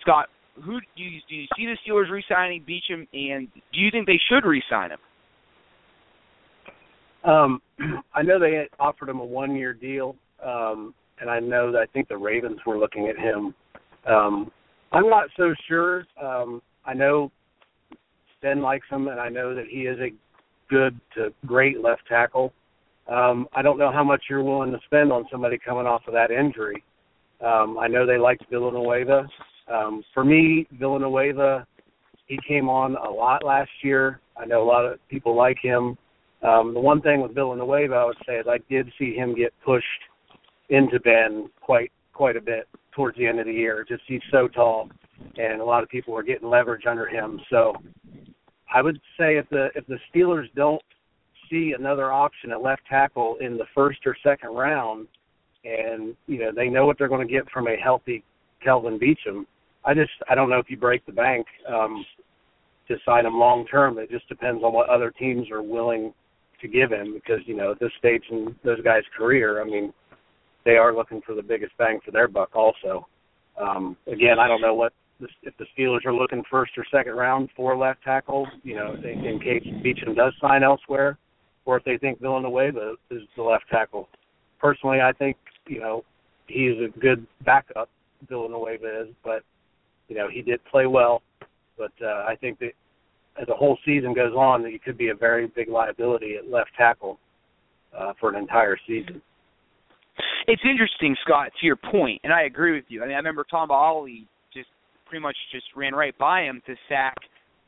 Scott, 0.00 0.28
who 0.64 0.80
do 0.80 1.02
you, 1.02 1.20
do 1.28 1.34
you 1.34 1.46
see 1.54 1.66
the 1.66 1.76
Steelers 1.86 2.10
re-signing 2.10 2.64
Beachum, 2.66 3.06
and 3.12 3.46
do 3.74 3.78
you 3.78 3.90
think 3.90 4.06
they 4.06 4.18
should 4.30 4.48
re-sign 4.48 4.92
him? 4.92 7.30
Um, 7.30 7.62
I 8.14 8.22
know 8.22 8.40
they 8.40 8.66
offered 8.78 9.10
him 9.10 9.20
a 9.20 9.24
one 9.24 9.54
year 9.54 9.74
deal, 9.74 10.16
um, 10.42 10.94
and 11.20 11.28
I 11.28 11.40
know 11.40 11.70
that 11.72 11.78
I 11.78 11.86
think 11.92 12.08
the 12.08 12.16
Ravens 12.16 12.60
were 12.66 12.78
looking 12.78 13.08
at 13.08 13.18
him. 13.18 13.54
Um, 14.08 14.50
I'm 14.92 15.10
not 15.10 15.28
so 15.36 15.52
sure. 15.68 16.06
Um, 16.22 16.62
I 16.86 16.94
know 16.94 17.30
Ben 18.40 18.62
likes 18.62 18.86
him, 18.90 19.08
and 19.08 19.20
I 19.20 19.28
know 19.28 19.54
that 19.54 19.66
he 19.70 19.80
is 19.80 19.98
a 20.00 20.08
good 20.70 20.98
to 21.14 21.32
great 21.44 21.82
left 21.82 22.02
tackle. 22.08 22.52
Um, 23.08 23.48
I 23.52 23.60
don't 23.60 23.78
know 23.78 23.92
how 23.92 24.04
much 24.04 24.24
you're 24.30 24.42
willing 24.42 24.70
to 24.70 24.78
spend 24.86 25.12
on 25.12 25.26
somebody 25.30 25.58
coming 25.58 25.86
off 25.86 26.02
of 26.06 26.14
that 26.14 26.30
injury. 26.30 26.82
Um, 27.44 27.78
I 27.78 27.88
know 27.88 28.06
they 28.06 28.18
liked 28.18 28.44
Villanueva. 28.50 29.26
Um, 29.72 30.02
for 30.14 30.24
me, 30.24 30.66
Villanueva, 30.78 31.66
he 32.26 32.38
came 32.46 32.68
on 32.68 32.96
a 32.96 33.10
lot 33.10 33.44
last 33.44 33.70
year. 33.82 34.20
I 34.36 34.46
know 34.46 34.62
a 34.62 34.68
lot 34.68 34.86
of 34.86 34.98
people 35.08 35.36
like 35.36 35.58
him. 35.60 35.98
Um, 36.42 36.72
the 36.72 36.80
one 36.80 37.02
thing 37.02 37.20
with 37.20 37.34
Villanueva, 37.34 37.94
I 37.94 38.04
would 38.04 38.16
say, 38.26 38.34
is 38.34 38.46
I 38.48 38.58
did 38.70 38.90
see 38.98 39.14
him 39.14 39.34
get 39.34 39.52
pushed 39.64 39.84
into 40.68 41.00
Ben 41.00 41.50
quite 41.60 41.90
quite 42.12 42.36
a 42.36 42.40
bit 42.40 42.68
towards 42.92 43.16
the 43.18 43.26
end 43.26 43.40
of 43.40 43.46
the 43.46 43.52
year. 43.52 43.84
Just 43.86 44.02
he's 44.06 44.22
so 44.30 44.48
tall, 44.48 44.88
and 45.36 45.60
a 45.60 45.64
lot 45.64 45.82
of 45.82 45.88
people 45.88 46.14
were 46.14 46.22
getting 46.22 46.48
leverage 46.48 46.86
under 46.86 47.06
him. 47.06 47.40
So 47.50 47.74
I 48.72 48.82
would 48.82 49.00
say 49.18 49.36
if 49.36 49.48
the 49.50 49.68
if 49.74 49.86
the 49.86 49.98
Steelers 50.12 50.46
don't 50.54 50.82
see 51.50 51.74
another 51.76 52.12
option 52.12 52.52
at 52.52 52.62
left 52.62 52.82
tackle 52.88 53.36
in 53.40 53.56
the 53.56 53.64
first 53.74 53.98
or 54.06 54.16
second 54.22 54.50
round, 54.50 55.08
and 55.64 56.14
you 56.26 56.38
know 56.38 56.50
they 56.54 56.68
know 56.68 56.86
what 56.86 56.98
they're 56.98 57.08
going 57.08 57.26
to 57.26 57.32
get 57.32 57.50
from 57.50 57.66
a 57.66 57.76
healthy 57.76 58.24
Kelvin 58.62 58.98
Beachum, 58.98 59.44
I 59.84 59.94
just 59.94 60.12
I 60.28 60.34
don't 60.34 60.50
know 60.50 60.58
if 60.58 60.70
you 60.70 60.76
break 60.76 61.04
the 61.06 61.12
bank 61.12 61.46
um, 61.68 62.04
to 62.88 62.96
sign 63.04 63.26
him 63.26 63.38
long 63.38 63.66
term. 63.66 63.98
It 63.98 64.10
just 64.10 64.28
depends 64.28 64.62
on 64.62 64.72
what 64.72 64.88
other 64.88 65.10
teams 65.10 65.50
are 65.50 65.62
willing 65.62 66.12
to 66.60 66.68
give 66.68 66.90
him 66.90 67.14
because 67.14 67.40
you 67.46 67.56
know 67.56 67.72
at 67.72 67.80
this 67.80 67.92
stage 67.98 68.22
in 68.30 68.54
those 68.64 68.80
guys' 68.82 69.02
career, 69.16 69.62
I 69.62 69.64
mean, 69.64 69.92
they 70.64 70.76
are 70.76 70.94
looking 70.94 71.22
for 71.24 71.34
the 71.34 71.42
biggest 71.42 71.72
bang 71.78 72.00
for 72.04 72.10
their 72.10 72.28
buck. 72.28 72.50
Also, 72.54 73.06
um, 73.60 73.96
again, 74.06 74.38
I 74.38 74.46
don't 74.46 74.60
know 74.60 74.74
what 74.74 74.92
if 75.42 75.54
the 75.58 75.66
Steelers 75.76 76.04
are 76.04 76.14
looking 76.14 76.42
first 76.50 76.72
or 76.76 76.84
second 76.90 77.14
round 77.14 77.48
for 77.56 77.76
left 77.76 78.02
tackle, 78.02 78.46
you 78.62 78.74
know, 78.74 78.94
in, 78.94 79.40
case 79.40 79.64
Beachum 79.84 80.16
does 80.16 80.32
sign 80.40 80.62
elsewhere, 80.62 81.18
or 81.64 81.76
if 81.76 81.84
they 81.84 81.98
think 81.98 82.20
Villanueva 82.20 82.94
is 83.10 83.22
the 83.36 83.42
left 83.42 83.64
tackle. 83.70 84.08
Personally, 84.58 85.00
I 85.00 85.12
think 85.12 85.36
you 85.66 85.80
know 85.80 86.04
he's 86.46 86.76
a 86.78 86.98
good 86.98 87.26
backup. 87.44 87.88
Villanueva 88.28 89.02
is, 89.02 89.08
but 89.24 89.42
you 90.08 90.16
know 90.16 90.28
he 90.28 90.42
did 90.42 90.60
play 90.70 90.86
well. 90.86 91.22
But 91.78 91.92
uh, 92.02 92.24
I 92.28 92.36
think 92.40 92.58
that 92.58 92.72
as 93.40 93.46
the 93.46 93.54
whole 93.54 93.78
season 93.84 94.12
goes 94.12 94.34
on, 94.34 94.62
that 94.62 94.72
you 94.72 94.78
could 94.78 94.98
be 94.98 95.08
a 95.08 95.14
very 95.14 95.46
big 95.46 95.68
liability 95.68 96.36
at 96.36 96.50
left 96.50 96.70
tackle 96.76 97.18
uh, 97.98 98.12
for 98.20 98.30
an 98.30 98.36
entire 98.36 98.76
season. 98.86 99.22
It's 100.46 100.62
interesting, 100.68 101.16
Scott, 101.24 101.50
to 101.60 101.66
your 101.66 101.76
point, 101.76 102.20
and 102.24 102.32
I 102.32 102.42
agree 102.42 102.74
with 102.74 102.84
you. 102.88 103.02
I 103.02 103.06
mean, 103.06 103.14
I 103.14 103.18
remember 103.18 103.46
Tamba 103.48 103.74
Hali 103.74 104.26
just 104.26 104.28
pretty 105.10 105.22
much 105.22 105.36
just 105.50 105.66
ran 105.74 105.92
right 105.92 106.16
by 106.16 106.42
him 106.42 106.62
to 106.66 106.74
sack. 106.88 107.16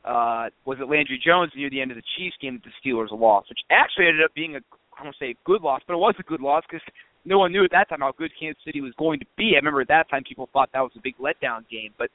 Uh, 0.05 0.47
was 0.65 0.79
it 0.79 0.89
Landry 0.89 1.21
Jones 1.23 1.51
near 1.55 1.69
the 1.69 1.81
end 1.81 1.91
of 1.91 1.97
the 1.97 2.03
Chiefs 2.17 2.35
game 2.41 2.59
that 2.59 2.63
the 2.63 2.75
Steelers 2.79 3.11
lost, 3.11 3.49
which 3.49 3.59
actually 3.69 4.07
ended 4.07 4.23
up 4.23 4.33
being 4.33 4.55
a 4.55 4.59
I 4.97 5.03
don't 5.03 5.15
say 5.19 5.31
a 5.31 5.37
good 5.43 5.61
loss, 5.61 5.81
but 5.87 5.93
it 5.93 5.97
was 5.97 6.15
a 6.19 6.23
good 6.23 6.39
loss 6.39 6.63
because 6.69 6.85
no 7.25 7.39
one 7.39 7.51
knew 7.51 7.63
at 7.63 7.71
that 7.71 7.89
time 7.89 8.01
how 8.01 8.13
good 8.15 8.31
Kansas 8.39 8.61
City 8.63 8.79
was 8.79 8.93
going 8.97 9.19
to 9.19 9.25
be. 9.37 9.53
I 9.53 9.57
remember 9.57 9.81
at 9.81 9.87
that 9.87 10.09
time 10.09 10.23
people 10.27 10.49
thought 10.53 10.69
that 10.73 10.81
was 10.81 10.91
a 10.95 11.01
big 11.01 11.17
letdown 11.17 11.67
game, 11.69 11.91
but 11.97 12.09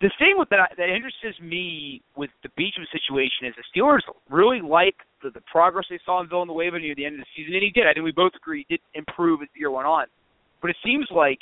the 0.00 0.10
thing 0.18 0.34
with 0.36 0.48
that 0.50 0.74
that 0.76 0.88
interests 0.88 1.40
me 1.40 2.02
with 2.16 2.30
the 2.42 2.50
Beachum 2.58 2.84
situation 2.90 3.46
is 3.46 3.54
the 3.54 3.64
Steelers 3.70 4.02
really 4.28 4.60
like 4.60 4.96
the, 5.22 5.30
the 5.30 5.42
progress 5.50 5.86
they 5.88 6.00
saw 6.04 6.20
in 6.20 6.28
Villanueva 6.28 6.78
near 6.78 6.94
the 6.94 7.06
end 7.06 7.14
of 7.14 7.20
the 7.20 7.30
season, 7.36 7.54
and 7.54 7.62
he 7.62 7.70
did. 7.70 7.86
I 7.86 7.94
think 7.94 8.04
we 8.04 8.12
both 8.12 8.32
agree 8.34 8.66
he 8.68 8.76
did 8.76 8.82
improve 8.94 9.42
as 9.42 9.48
the 9.54 9.60
year 9.60 9.70
went 9.70 9.86
on. 9.86 10.06
But 10.60 10.70
it 10.70 10.76
seems 10.84 11.06
like 11.10 11.38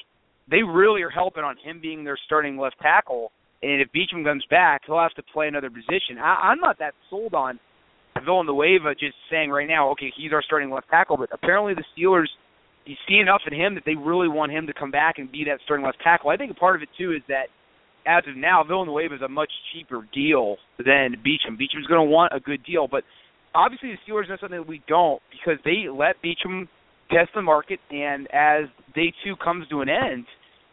they 0.50 0.62
really 0.62 1.02
are 1.02 1.10
helping 1.10 1.44
on 1.44 1.56
him 1.62 1.80
being 1.80 2.04
their 2.04 2.18
starting 2.26 2.58
left 2.58 2.76
tackle. 2.80 3.32
And 3.62 3.80
if 3.80 3.88
Beachum 3.92 4.24
comes 4.24 4.44
back, 4.50 4.82
he'll 4.86 4.98
have 4.98 5.14
to 5.14 5.22
play 5.32 5.48
another 5.48 5.70
position. 5.70 6.18
I, 6.18 6.50
I'm 6.50 6.60
not 6.60 6.78
that 6.78 6.94
sold 7.08 7.34
on 7.34 7.60
Villanueva 8.24 8.94
just 8.94 9.14
saying 9.30 9.50
right 9.50 9.68
now, 9.68 9.90
okay, 9.90 10.12
he's 10.16 10.32
our 10.32 10.42
starting 10.42 10.70
left 10.70 10.88
tackle. 10.88 11.16
But 11.16 11.28
apparently 11.32 11.74
the 11.74 11.84
Steelers, 11.96 12.28
you 12.86 12.96
see 13.08 13.18
enough 13.18 13.42
in 13.46 13.54
him 13.54 13.74
that 13.74 13.84
they 13.84 13.94
really 13.94 14.28
want 14.28 14.52
him 14.52 14.66
to 14.66 14.72
come 14.72 14.90
back 14.90 15.18
and 15.18 15.30
be 15.30 15.44
that 15.44 15.60
starting 15.64 15.84
left 15.84 15.98
tackle. 16.02 16.30
I 16.30 16.36
think 16.36 16.56
part 16.56 16.76
of 16.76 16.82
it 16.82 16.88
too 16.98 17.12
is 17.12 17.22
that 17.28 17.46
as 18.06 18.24
of 18.28 18.36
now, 18.36 18.64
Villanueva 18.64 19.14
is 19.14 19.22
a 19.22 19.28
much 19.28 19.50
cheaper 19.72 20.06
deal 20.12 20.56
than 20.78 21.16
Beachum. 21.20 21.60
Beachum's 21.60 21.86
going 21.86 22.06
to 22.06 22.10
want 22.10 22.32
a 22.34 22.40
good 22.40 22.64
deal, 22.64 22.88
but 22.88 23.04
obviously 23.54 23.92
the 23.92 23.98
Steelers 24.10 24.28
know 24.28 24.36
something 24.40 24.58
that 24.58 24.66
we 24.66 24.82
don't 24.88 25.20
because 25.30 25.58
they 25.64 25.88
let 25.92 26.16
Beachum 26.24 26.66
test 27.10 27.30
the 27.34 27.42
market, 27.42 27.78
and 27.90 28.26
as 28.32 28.64
day 28.94 29.12
two 29.24 29.36
comes 29.36 29.68
to 29.68 29.80
an 29.80 29.88
end, 29.88 30.24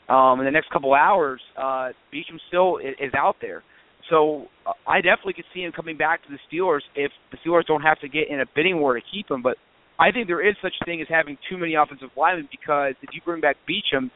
um, 0.10 0.40
in 0.40 0.46
the 0.46 0.52
next 0.52 0.70
couple 0.72 0.94
hours, 0.94 1.42
uh, 1.58 1.92
Beachum 2.14 2.40
still 2.48 2.78
is, 2.78 2.96
is 3.00 3.14
out 3.16 3.36
there. 3.42 3.64
So 4.10 4.48
uh, 4.66 4.72
I 4.88 4.98
definitely 5.02 5.34
could 5.34 5.46
see 5.54 5.62
him 5.62 5.72
coming 5.72 5.98
back 5.98 6.24
to 6.24 6.30
the 6.30 6.40
Steelers 6.48 6.82
if 6.96 7.12
the 7.32 7.38
Steelers 7.46 7.66
don't 7.66 7.82
have 7.82 8.00
to 8.00 8.08
get 8.08 8.30
in 8.30 8.40
a 8.40 8.46
bidding 8.56 8.80
war 8.80 8.94
to 8.96 9.02
keep 9.12 9.30
him. 9.30 9.42
But 9.42 9.58
I 10.00 10.12
think 10.12 10.28
there 10.28 10.48
is 10.48 10.56
such 10.62 10.74
a 10.82 10.86
thing 10.86 11.02
as 11.02 11.08
having 11.10 11.38
too 11.50 11.58
many 11.58 11.76
offensive 11.76 12.10
linemen 12.16 12.48
because 12.52 12.94
if 13.02 13.10
you 13.14 13.22
bring 13.26 13.42
back 13.42 13.58
Beachum, 13.68 14.10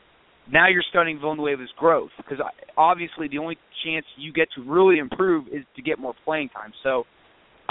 now 0.52 0.68
you're 0.68 0.84
stunning 0.90 1.20
Villanueva's 1.20 1.72
growth 1.78 2.12
because 2.18 2.40
obviously 2.78 3.28
the 3.28 3.38
only 3.38 3.58
chance 3.84 4.06
you 4.18 4.32
get 4.32 4.48
to 4.56 4.64
really 4.64 5.00
improve 5.00 5.48
is 5.48 5.64
to 5.76 5.82
get 5.82 6.00
more 6.00 6.14
playing 6.26 6.50
time. 6.50 6.72
So 6.84 7.04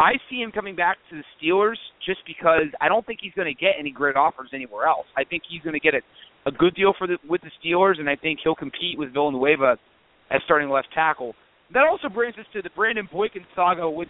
I 0.00 0.12
see 0.30 0.40
him 0.40 0.50
coming 0.50 0.74
back 0.74 0.96
to 1.10 1.20
the 1.20 1.24
Steelers 1.36 1.76
just 2.04 2.20
because 2.26 2.72
I 2.80 2.88
don't 2.88 3.04
think 3.04 3.20
he's 3.20 3.34
going 3.34 3.52
to 3.52 3.58
get 3.58 3.76
any 3.78 3.90
great 3.90 4.16
offers 4.16 4.48
anywhere 4.54 4.86
else. 4.86 5.04
I 5.14 5.24
think 5.24 5.42
he's 5.48 5.60
going 5.60 5.74
to 5.74 5.80
get 5.80 5.92
a 5.94 6.00
a 6.46 6.50
good 6.50 6.74
deal 6.74 6.94
for 6.96 7.06
the 7.06 7.18
with 7.28 7.42
the 7.42 7.50
Steelers, 7.60 7.98
and 7.98 8.08
I 8.08 8.16
think 8.16 8.40
he'll 8.42 8.54
compete 8.54 8.98
with 8.98 9.12
Villanueva 9.12 9.76
as 10.30 10.40
starting 10.44 10.70
left 10.70 10.88
tackle. 10.94 11.34
That 11.72 11.84
also 11.88 12.08
brings 12.08 12.36
us 12.38 12.46
to 12.52 12.62
the 12.62 12.70
Brandon 12.74 13.08
Boykin 13.12 13.44
saga, 13.54 13.88
which 13.88 14.08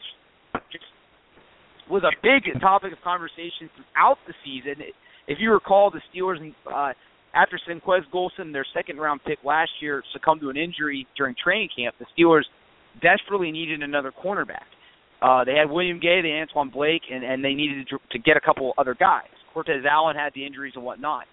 just 0.70 0.84
was 1.90 2.02
a 2.04 2.14
big 2.22 2.60
topic 2.60 2.92
of 2.92 2.98
conversation 3.02 3.68
throughout 3.74 4.18
the 4.26 4.34
season. 4.44 4.82
If 5.26 5.38
you 5.40 5.52
recall, 5.52 5.90
the 5.90 6.00
Steelers 6.14 6.38
uh, 6.72 6.92
after 7.34 7.58
Senquez 7.68 8.02
Golson, 8.12 8.52
their 8.52 8.66
second 8.74 8.98
round 8.98 9.20
pick 9.26 9.38
last 9.44 9.70
year, 9.80 10.02
succumbed 10.12 10.40
to 10.42 10.50
an 10.50 10.56
injury 10.56 11.06
during 11.16 11.34
training 11.42 11.68
camp. 11.76 11.96
The 11.98 12.06
Steelers 12.16 12.44
desperately 13.02 13.50
needed 13.50 13.82
another 13.82 14.12
cornerback. 14.12 14.70
Uh, 15.22 15.44
they 15.44 15.54
had 15.54 15.70
William 15.70 16.00
Gay, 16.00 16.20
they 16.22 16.30
had 16.30 16.48
Antwon 16.48 16.72
Blake, 16.72 17.02
and, 17.12 17.24
and 17.24 17.44
they 17.44 17.52
needed 17.52 17.88
to, 17.88 17.98
to 18.12 18.18
get 18.18 18.36
a 18.36 18.40
couple 18.40 18.72
other 18.78 18.94
guys. 18.94 19.28
Cortez 19.52 19.84
Allen 19.88 20.16
had 20.16 20.32
the 20.34 20.46
injuries 20.46 20.72
and 20.76 20.84
whatnot. 20.84 21.24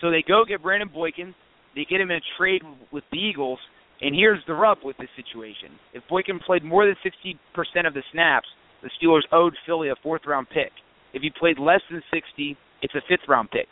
So 0.00 0.10
they 0.10 0.24
go 0.26 0.44
get 0.46 0.62
Brandon 0.62 0.90
Boykin. 0.92 1.34
They 1.74 1.86
get 1.88 2.00
him 2.00 2.10
in 2.10 2.16
a 2.16 2.26
trade 2.38 2.62
with 2.92 3.04
the 3.12 3.18
Eagles. 3.18 3.58
And 4.02 4.14
here's 4.14 4.40
the 4.46 4.54
rub 4.54 4.78
with 4.82 4.96
this 4.96 5.08
situation. 5.16 5.76
If 5.92 6.02
Boykin 6.08 6.40
played 6.44 6.64
more 6.64 6.86
than 6.86 6.96
60% 7.04 7.86
of 7.86 7.94
the 7.94 8.02
snaps, 8.12 8.48
the 8.82 8.90
Steelers 9.00 9.28
owed 9.30 9.54
Philly 9.66 9.90
a 9.90 9.94
fourth 10.02 10.22
round 10.26 10.48
pick. 10.48 10.72
If 11.12 11.22
he 11.22 11.30
played 11.38 11.58
less 11.58 11.82
than 11.90 12.02
60, 12.12 12.56
it's 12.82 12.94
a 12.94 13.02
fifth 13.08 13.28
round 13.28 13.50
pick. 13.50 13.66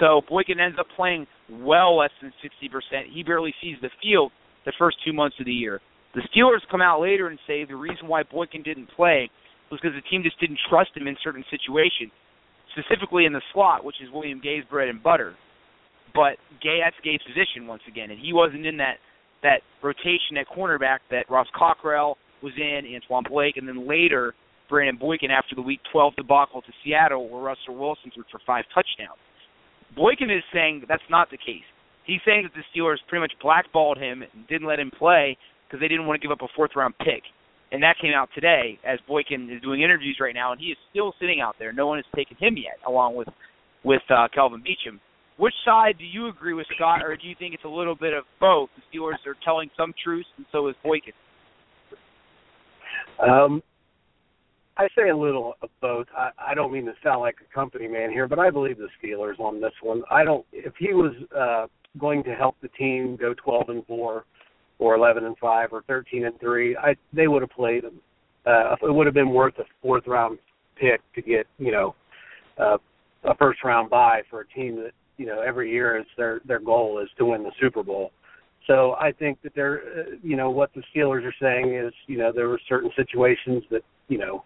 So 0.00 0.22
Boykin 0.28 0.60
ends 0.60 0.78
up 0.78 0.86
playing 0.96 1.26
well 1.50 1.98
less 1.98 2.10
than 2.20 2.32
60%. 2.42 3.12
He 3.12 3.22
barely 3.22 3.54
sees 3.60 3.76
the 3.82 3.90
field 4.02 4.32
the 4.64 4.72
first 4.78 4.96
two 5.04 5.12
months 5.12 5.36
of 5.40 5.46
the 5.46 5.52
year. 5.52 5.80
The 6.14 6.22
Steelers 6.28 6.60
come 6.70 6.82
out 6.82 7.00
later 7.00 7.28
and 7.28 7.38
say 7.46 7.64
the 7.64 7.76
reason 7.76 8.06
why 8.06 8.22
Boykin 8.22 8.62
didn't 8.62 8.88
play 8.94 9.30
was 9.70 9.80
because 9.80 9.96
the 9.96 10.08
team 10.10 10.22
just 10.22 10.38
didn't 10.40 10.58
trust 10.68 10.90
him 10.94 11.06
in 11.06 11.16
certain 11.24 11.44
situations 11.50 12.12
specifically 12.72 13.24
in 13.24 13.32
the 13.32 13.42
slot, 13.52 13.84
which 13.84 13.96
is 14.02 14.08
William 14.12 14.40
Gay's 14.42 14.64
bread 14.68 14.88
and 14.88 15.02
butter. 15.02 15.34
But 16.14 16.36
Gay, 16.62 16.80
that's 16.84 16.96
Gay's 17.04 17.20
position 17.24 17.66
once 17.66 17.82
again, 17.88 18.10
and 18.10 18.20
he 18.20 18.32
wasn't 18.32 18.66
in 18.66 18.76
that 18.78 18.96
that 19.42 19.60
rotation 19.82 20.38
at 20.38 20.46
cornerback 20.46 20.98
that 21.10 21.28
Ross 21.28 21.48
Cockrell 21.56 22.16
was 22.44 22.52
in, 22.56 22.86
Antwon 22.86 23.28
Blake, 23.28 23.56
and 23.56 23.66
then 23.66 23.88
later 23.88 24.34
Brandon 24.68 24.96
Boykin 24.96 25.32
after 25.32 25.56
the 25.56 25.62
Week 25.62 25.80
12 25.90 26.14
debacle 26.14 26.62
to 26.62 26.72
Seattle, 26.84 27.28
where 27.28 27.42
Russell 27.42 27.74
Wilson 27.74 28.12
threw 28.14 28.22
for 28.30 28.40
five 28.46 28.64
touchdowns. 28.72 29.18
Boykin 29.96 30.30
is 30.30 30.44
saying 30.52 30.84
that's 30.88 31.02
not 31.10 31.28
the 31.30 31.36
case. 31.36 31.66
He's 32.04 32.20
saying 32.24 32.44
that 32.44 32.52
the 32.54 32.62
Steelers 32.70 32.98
pretty 33.08 33.20
much 33.20 33.32
blackballed 33.42 33.98
him 33.98 34.22
and 34.22 34.46
didn't 34.48 34.68
let 34.68 34.78
him 34.78 34.90
play 34.96 35.36
because 35.72 35.80
they 35.80 35.88
didn't 35.88 36.06
want 36.06 36.20
to 36.20 36.28
give 36.28 36.32
up 36.32 36.42
a 36.42 36.52
fourth 36.54 36.76
round 36.76 36.92
pick 36.98 37.24
and 37.72 37.82
that 37.82 37.96
came 38.00 38.12
out 38.14 38.28
today 38.34 38.78
as 38.86 38.98
Boykin 39.08 39.50
is 39.50 39.60
doing 39.62 39.80
interviews 39.80 40.18
right 40.20 40.34
now, 40.34 40.52
and 40.52 40.60
he 40.60 40.66
is 40.66 40.76
still 40.90 41.14
sitting 41.18 41.40
out 41.40 41.56
there. 41.58 41.72
No 41.72 41.86
one 41.86 41.98
has 41.98 42.04
taken 42.14 42.36
him 42.36 42.56
yet, 42.56 42.78
along 42.86 43.16
with 43.16 43.28
with 43.82 44.02
uh, 44.10 44.28
Kelvin 44.32 44.60
Beachum. 44.60 45.00
Which 45.38 45.54
side 45.64 45.96
do 45.98 46.04
you 46.04 46.28
agree 46.28 46.52
with, 46.52 46.66
Scott, 46.76 47.02
or 47.02 47.16
do 47.16 47.26
you 47.26 47.34
think 47.36 47.54
it's 47.54 47.64
a 47.64 47.68
little 47.68 47.96
bit 47.96 48.12
of 48.12 48.24
both? 48.38 48.68
The 48.76 48.98
Steelers 48.98 49.26
are 49.26 49.34
telling 49.44 49.70
some 49.76 49.92
truths, 50.04 50.28
and 50.36 50.46
so 50.52 50.68
is 50.68 50.76
Boykin. 50.84 51.14
Um, 53.18 53.62
I 54.76 54.86
say 54.96 55.08
a 55.08 55.16
little 55.16 55.54
of 55.62 55.70
both. 55.80 56.06
I, 56.16 56.30
I 56.50 56.54
don't 56.54 56.72
mean 56.72 56.84
to 56.84 56.92
sound 57.02 57.22
like 57.22 57.36
a 57.40 57.54
company 57.54 57.88
man 57.88 58.10
here, 58.10 58.28
but 58.28 58.38
I 58.38 58.50
believe 58.50 58.76
the 58.76 58.88
Steelers 59.02 59.40
on 59.40 59.60
this 59.60 59.72
one. 59.82 60.02
I 60.10 60.24
don't. 60.24 60.44
If 60.52 60.74
he 60.78 60.92
was 60.92 61.14
uh, 61.36 61.66
going 61.98 62.22
to 62.24 62.34
help 62.34 62.56
the 62.60 62.68
team 62.68 63.16
go 63.18 63.34
12 63.34 63.68
and 63.70 63.86
four, 63.86 64.26
or 64.78 64.94
11 64.94 65.24
and 65.24 65.36
5 65.38 65.68
or 65.72 65.82
13 65.82 66.26
and 66.26 66.38
3, 66.40 66.76
I 66.76 66.94
they 67.12 67.28
would 67.28 67.42
have 67.42 67.50
played 67.50 67.84
them. 67.84 68.00
Uh, 68.46 68.74
it 68.82 68.92
would 68.92 69.06
have 69.06 69.14
been 69.14 69.30
worth 69.30 69.58
a 69.58 69.64
fourth 69.80 70.06
round 70.06 70.38
pick 70.76 71.00
to 71.14 71.22
get, 71.22 71.46
you 71.58 71.70
know, 71.70 71.94
uh, 72.58 72.78
a 73.24 73.34
first 73.36 73.62
round 73.62 73.88
bye 73.90 74.22
for 74.28 74.40
a 74.40 74.46
team 74.48 74.76
that, 74.76 74.92
you 75.16 75.26
know, 75.26 75.40
every 75.40 75.70
year 75.70 75.96
is 75.96 76.06
their 76.16 76.40
their 76.44 76.58
goal 76.58 76.98
is 76.98 77.08
to 77.18 77.24
win 77.26 77.42
the 77.42 77.52
Super 77.60 77.82
Bowl. 77.82 78.10
So 78.66 78.94
I 79.00 79.12
think 79.12 79.42
that 79.42 79.52
they're, 79.54 79.80
uh, 79.80 80.02
you 80.22 80.36
know, 80.36 80.50
what 80.50 80.70
the 80.74 80.82
Steelers 80.94 81.24
are 81.24 81.34
saying 81.40 81.74
is, 81.74 81.92
you 82.06 82.18
know, 82.18 82.32
there 82.32 82.48
were 82.48 82.60
certain 82.68 82.90
situations 82.96 83.64
that, 83.70 83.82
you 84.08 84.18
know, 84.18 84.44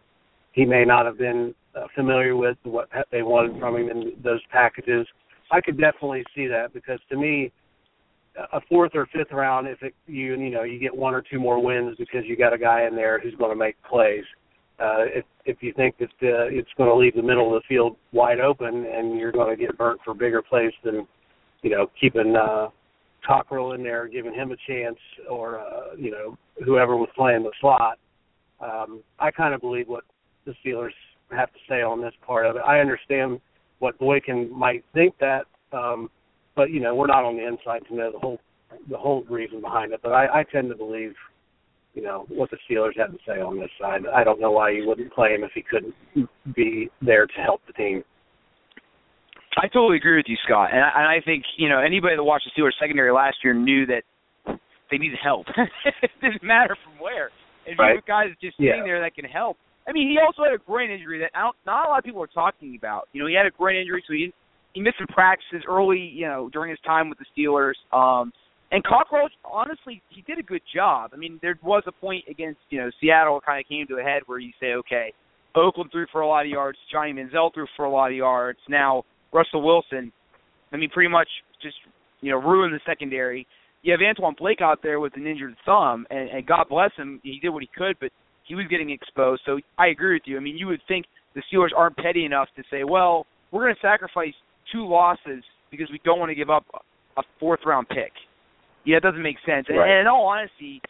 he 0.52 0.64
may 0.64 0.84
not 0.84 1.04
have 1.04 1.18
been 1.18 1.54
uh, 1.74 1.86
familiar 1.94 2.34
with 2.34 2.56
what 2.62 2.88
they 3.12 3.22
wanted 3.22 3.58
from 3.60 3.76
him 3.76 3.90
in 3.90 4.12
those 4.24 4.40
packages. 4.50 5.06
I 5.50 5.60
could 5.60 5.78
definitely 5.78 6.24
see 6.34 6.46
that 6.46 6.72
because 6.72 6.98
to 7.10 7.16
me, 7.16 7.52
a 8.52 8.60
fourth 8.68 8.92
or 8.94 9.06
fifth 9.06 9.32
round 9.32 9.66
if 9.66 9.82
it, 9.82 9.94
you 10.06 10.34
you 10.34 10.50
know 10.50 10.62
you 10.62 10.78
get 10.78 10.94
one 10.94 11.14
or 11.14 11.22
two 11.22 11.38
more 11.38 11.62
wins 11.62 11.96
because 11.98 12.22
you 12.26 12.36
got 12.36 12.52
a 12.52 12.58
guy 12.58 12.86
in 12.86 12.94
there 12.94 13.18
who's 13.18 13.34
going 13.34 13.50
to 13.50 13.56
make 13.56 13.76
plays. 13.82 14.24
Uh, 14.78 15.04
if 15.06 15.24
if 15.44 15.56
you 15.62 15.72
think 15.74 15.96
that 15.98 16.10
uh, 16.22 16.46
it's 16.48 16.68
going 16.76 16.90
to 16.90 16.94
leave 16.94 17.14
the 17.14 17.22
middle 17.22 17.54
of 17.54 17.62
the 17.62 17.66
field 17.68 17.96
wide 18.12 18.40
open 18.40 18.86
and 18.86 19.18
you're 19.18 19.32
going 19.32 19.54
to 19.54 19.60
get 19.60 19.76
burnt 19.78 20.00
for 20.04 20.14
bigger 20.14 20.42
plays 20.42 20.72
than 20.84 21.06
you 21.62 21.70
know 21.70 21.90
keeping 21.98 22.36
uh, 22.36 22.68
Cockrell 23.26 23.72
in 23.72 23.82
there, 23.82 24.06
giving 24.06 24.34
him 24.34 24.52
a 24.52 24.56
chance, 24.70 24.98
or 25.30 25.60
uh, 25.60 25.94
you 25.96 26.10
know 26.10 26.36
whoever 26.64 26.96
was 26.96 27.08
playing 27.16 27.42
the 27.42 27.52
slot. 27.60 27.98
Um, 28.60 29.02
I 29.18 29.30
kind 29.30 29.54
of 29.54 29.60
believe 29.60 29.88
what 29.88 30.04
the 30.44 30.54
Steelers 30.64 30.90
have 31.30 31.52
to 31.52 31.58
say 31.68 31.82
on 31.82 32.00
this 32.00 32.14
part 32.24 32.46
of 32.46 32.56
it. 32.56 32.62
I 32.66 32.80
understand 32.80 33.40
what 33.78 33.98
Boykin 33.98 34.50
might 34.56 34.84
think 34.94 35.14
that. 35.18 35.46
Um, 35.72 36.08
but 36.56 36.70
you 36.70 36.80
know 36.80 36.94
we're 36.94 37.06
not 37.06 37.24
on 37.24 37.36
the 37.36 37.46
inside 37.46 37.86
to 37.88 37.94
know 37.94 38.10
the 38.10 38.18
whole 38.18 38.38
the 38.90 38.96
whole 38.96 39.24
reason 39.28 39.60
behind 39.60 39.92
it. 39.92 40.00
But 40.02 40.12
I, 40.12 40.40
I 40.40 40.44
tend 40.50 40.70
to 40.70 40.76
believe 40.76 41.12
you 41.94 42.02
know 42.02 42.26
what 42.28 42.50
the 42.50 42.58
Steelers 42.68 42.98
have 42.98 43.12
to 43.12 43.18
say 43.26 43.40
on 43.40 43.60
this 43.60 43.70
side. 43.80 44.02
I 44.14 44.24
don't 44.24 44.40
know 44.40 44.50
why 44.50 44.70
you 44.70 44.86
wouldn't 44.86 45.12
play 45.12 45.34
him 45.34 45.44
if 45.44 45.52
he 45.54 45.62
couldn't 45.62 45.94
be 46.54 46.90
there 47.02 47.26
to 47.26 47.40
help 47.44 47.60
the 47.66 47.72
team. 47.74 48.02
I 49.58 49.68
totally 49.68 49.96
agree 49.96 50.16
with 50.16 50.26
you, 50.28 50.36
Scott, 50.44 50.68
and 50.72 50.84
I, 50.84 50.90
and 50.96 51.06
I 51.06 51.24
think 51.24 51.44
you 51.56 51.68
know 51.68 51.78
anybody 51.78 52.16
that 52.16 52.24
watched 52.24 52.46
the 52.46 52.60
Steelers 52.60 52.72
secondary 52.80 53.12
last 53.12 53.36
year 53.44 53.54
knew 53.54 53.86
that 53.86 54.02
they 54.90 54.98
needed 54.98 55.18
help. 55.22 55.46
it 56.02 56.10
didn't 56.20 56.42
matter 56.42 56.76
from 56.84 57.00
where. 57.00 57.30
If 57.66 57.78
right. 57.78 57.90
you 57.90 57.96
have 57.96 58.06
guys 58.06 58.26
just 58.40 58.54
yeah. 58.58 58.72
sitting 58.72 58.84
there 58.84 59.00
that 59.00 59.14
can 59.14 59.24
help. 59.24 59.56
I 59.88 59.92
mean, 59.92 60.08
he 60.10 60.18
also 60.18 60.42
had 60.42 60.54
a 60.54 60.62
groin 60.62 60.90
injury 60.90 61.18
that 61.20 61.30
I 61.34 61.42
don't, 61.42 61.56
not 61.66 61.86
a 61.86 61.88
lot 61.90 61.98
of 61.98 62.04
people 62.04 62.22
are 62.22 62.30
talking 62.30 62.76
about. 62.76 63.08
You 63.12 63.22
know, 63.22 63.28
he 63.28 63.34
had 63.34 63.46
a 63.46 63.50
groin 63.50 63.76
injury, 63.76 64.04
so 64.06 64.12
he 64.12 64.32
he 64.76 64.82
missed 64.82 64.98
some 64.98 65.06
practices 65.06 65.64
early, 65.66 65.98
you 65.98 66.26
know, 66.26 66.50
during 66.52 66.68
his 66.68 66.78
time 66.84 67.08
with 67.08 67.18
the 67.18 67.24
Steelers. 67.32 67.72
Um, 67.96 68.30
and 68.70 68.84
Cockrell, 68.84 69.30
honestly, 69.42 70.02
he 70.10 70.20
did 70.20 70.38
a 70.38 70.42
good 70.42 70.60
job. 70.74 71.12
I 71.14 71.16
mean, 71.16 71.38
there 71.40 71.58
was 71.62 71.82
a 71.86 71.92
point 71.92 72.26
against, 72.28 72.60
you 72.68 72.80
know, 72.80 72.90
Seattle 73.00 73.40
kind 73.40 73.58
of 73.58 73.66
came 73.66 73.86
to 73.86 73.94
a 73.94 74.02
head 74.02 74.24
where 74.26 74.38
you 74.38 74.50
say, 74.60 74.74
okay, 74.74 75.14
Oakland 75.56 75.88
threw 75.90 76.04
for 76.12 76.20
a 76.20 76.28
lot 76.28 76.44
of 76.44 76.50
yards, 76.50 76.76
Johnny 76.92 77.14
Manziel 77.14 77.54
threw 77.54 77.64
for 77.74 77.86
a 77.86 77.90
lot 77.90 78.10
of 78.10 78.18
yards. 78.18 78.58
Now 78.68 79.04
Russell 79.32 79.62
Wilson, 79.62 80.12
I 80.74 80.76
mean, 80.76 80.90
pretty 80.90 81.08
much 81.08 81.28
just 81.62 81.76
you 82.20 82.30
know 82.30 82.36
ruined 82.36 82.74
the 82.74 82.80
secondary. 82.84 83.46
You 83.80 83.92
have 83.92 84.00
Antwon 84.00 84.36
Blake 84.36 84.60
out 84.60 84.80
there 84.82 85.00
with 85.00 85.16
an 85.16 85.26
injured 85.26 85.56
thumb, 85.64 86.06
and, 86.10 86.28
and 86.28 86.46
God 86.46 86.66
bless 86.68 86.90
him, 86.98 87.18
he 87.22 87.38
did 87.40 87.48
what 87.48 87.62
he 87.62 87.70
could, 87.74 87.96
but 87.98 88.10
he 88.44 88.54
was 88.54 88.66
getting 88.68 88.90
exposed. 88.90 89.40
So 89.46 89.58
I 89.78 89.86
agree 89.86 90.16
with 90.16 90.24
you. 90.26 90.36
I 90.36 90.40
mean, 90.40 90.58
you 90.58 90.66
would 90.66 90.82
think 90.86 91.06
the 91.34 91.42
Steelers 91.50 91.70
aren't 91.74 91.96
petty 91.96 92.26
enough 92.26 92.48
to 92.56 92.62
say, 92.70 92.84
well, 92.84 93.24
we're 93.50 93.62
going 93.62 93.74
to 93.74 93.80
sacrifice 93.80 94.34
two 94.72 94.86
losses 94.86 95.42
because 95.70 95.88
we 95.90 96.00
don't 96.04 96.18
want 96.18 96.30
to 96.30 96.34
give 96.34 96.50
up 96.50 96.64
a 97.16 97.22
fourth 97.40 97.60
round 97.66 97.88
pick. 97.88 98.12
Yeah, 98.84 98.98
it 98.98 99.02
doesn't 99.02 99.22
make 99.22 99.36
sense. 99.44 99.66
And, 99.68 99.78
right. 99.78 99.90
and 99.90 100.00
in 100.02 100.06
all 100.06 100.26
honesty, 100.26 100.80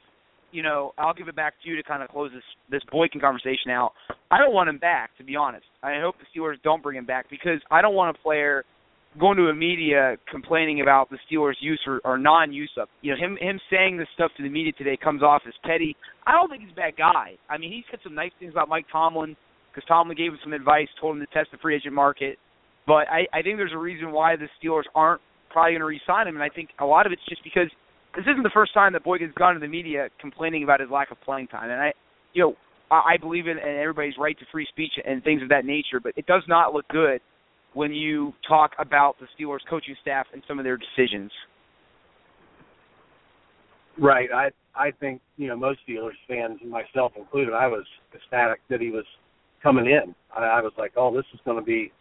you 0.53 0.63
know, 0.63 0.93
I'll 0.99 1.15
give 1.15 1.29
it 1.29 1.37
back 1.37 1.55
to 1.63 1.69
you 1.69 1.77
to 1.77 1.83
kind 1.83 2.03
of 2.03 2.09
close 2.09 2.31
this 2.33 2.43
this 2.71 2.83
Boykin 2.91 3.21
conversation 3.21 3.71
out. 3.71 3.93
I 4.31 4.39
don't 4.39 4.55
want 4.55 4.69
him 4.69 4.79
back, 4.79 5.17
to 5.19 5.25
be 5.25 5.37
honest. 5.37 5.67
I 5.83 6.01
hope 6.01 6.17
the 6.19 6.27
Steelers 6.39 6.61
don't 6.63 6.83
bring 6.83 6.97
him 6.97 7.07
back 7.07 7.27
because 7.31 7.61
I 7.71 7.83
don't 7.83 7.95
want 7.95 8.17
a 8.17 8.23
player 8.23 8.65
going 9.19 9.37
to 9.39 9.45
a 9.45 9.55
media 9.55 10.17
complaining 10.31 10.83
about 10.83 11.09
the 11.11 11.19
Steelers' 11.31 11.55
use 11.61 11.81
or, 11.87 12.01
or 12.05 12.19
non-use 12.19 12.71
of. 12.79 12.89
You 13.03 13.13
know, 13.13 13.19
him 13.19 13.37
him 13.41 13.59
saying 13.71 13.97
this 13.97 14.09
stuff 14.15 14.31
to 14.37 14.43
the 14.43 14.49
media 14.49 14.73
today 14.73 14.97
comes 15.03 15.23
off 15.23 15.43
as 15.47 15.55
petty. 15.65 15.97
I 16.27 16.33
don't 16.33 16.51
think 16.51 16.63
he's 16.63 16.73
a 16.73 16.77
bad 16.77 16.97
guy. 16.97 17.37
I 17.49 17.59
mean, 17.59 17.71
he 17.71 17.85
said 17.91 18.01
some 18.03 18.15
nice 18.15 18.33
things 18.39 18.53
about 18.53 18.69
Mike 18.69 18.87
Tomlin 18.91 19.37
because 19.73 19.87
Tomlin 19.89 20.17
gave 20.17 20.33
him 20.33 20.39
some 20.43 20.53
advice, 20.53 20.89
told 21.01 21.17
him 21.17 21.27
to 21.27 21.33
test 21.35 21.51
the 21.53 21.59
free 21.59 21.77
agent 21.77 21.95
market. 21.95 22.39
But 22.87 23.09
I, 23.09 23.27
I 23.33 23.43
think 23.43 23.57
there's 23.57 23.73
a 23.75 23.79
reason 23.79 24.13
why 24.13 24.37
the 24.37 24.49
Steelers 24.63 24.85
aren't 24.95 25.21
probably 25.51 25.73
going 25.73 25.81
to 25.81 25.87
re-sign 25.87 26.29
him, 26.29 26.35
and 26.35 26.43
I 26.43 26.49
think 26.49 26.71
a 26.81 26.85
lot 26.85 27.07
of 27.07 27.13
it's 27.13 27.23
just 27.29 27.43
because 27.43 27.71
this 28.15 28.25
isn't 28.31 28.43
the 28.43 28.51
first 28.55 28.73
time 28.73 28.93
that 28.93 29.05
Boykin's 29.05 29.35
gone 29.35 29.55
to 29.55 29.61
the 29.61 29.69
media 29.69 30.09
complaining 30.21 30.63
about 30.65 30.81
his 30.81 30.91
lack 30.91 31.11
of 31.11 31.21
playing 31.21 31.49
time. 31.49 31.71
And 31.71 31.81
I, 31.81 31.93
you 32.33 32.43
know, 32.43 32.55
I, 32.91 33.15
I 33.15 33.17
believe 33.21 33.47
in, 33.47 33.59
in 33.59 33.77
everybody's 33.77 34.15
right 34.19 34.39
to 34.39 34.45
free 34.53 34.67
speech 34.71 34.93
and 35.05 35.23
things 35.25 35.43
of 35.43 35.49
that 35.49 35.65
nature, 35.65 36.01
but 36.03 36.13
it 36.17 36.27
does 36.27 36.43
not 36.49 36.73
look 36.73 36.87
good 36.89 37.21
when 37.75 37.93
you 37.93 38.33
talk 38.49 38.73
about 38.79 39.17
the 39.21 39.27
Steelers 39.37 39.59
coaching 39.69 39.97
staff 40.01 40.27
and 40.33 40.43
some 40.49 40.59
of 40.59 40.65
their 40.65 40.79
decisions. 40.79 41.31
Right. 43.99 44.29
I 44.35 44.51
I 44.75 44.91
think 44.91 45.21
you 45.37 45.49
know 45.49 45.57
most 45.57 45.81
Steelers 45.89 46.13
fans, 46.29 46.59
myself 46.67 47.13
included, 47.17 47.55
I 47.55 47.67
was 47.67 47.85
ecstatic 48.15 48.61
that 48.69 48.81
he 48.81 48.91
was 48.91 49.05
coming 49.63 49.87
in. 49.87 50.15
I, 50.35 50.45
I 50.45 50.61
was 50.61 50.73
like, 50.79 50.93
oh, 50.97 51.15
this 51.15 51.25
is 51.33 51.41
going 51.45 51.59
to 51.59 51.65
be 51.65 51.93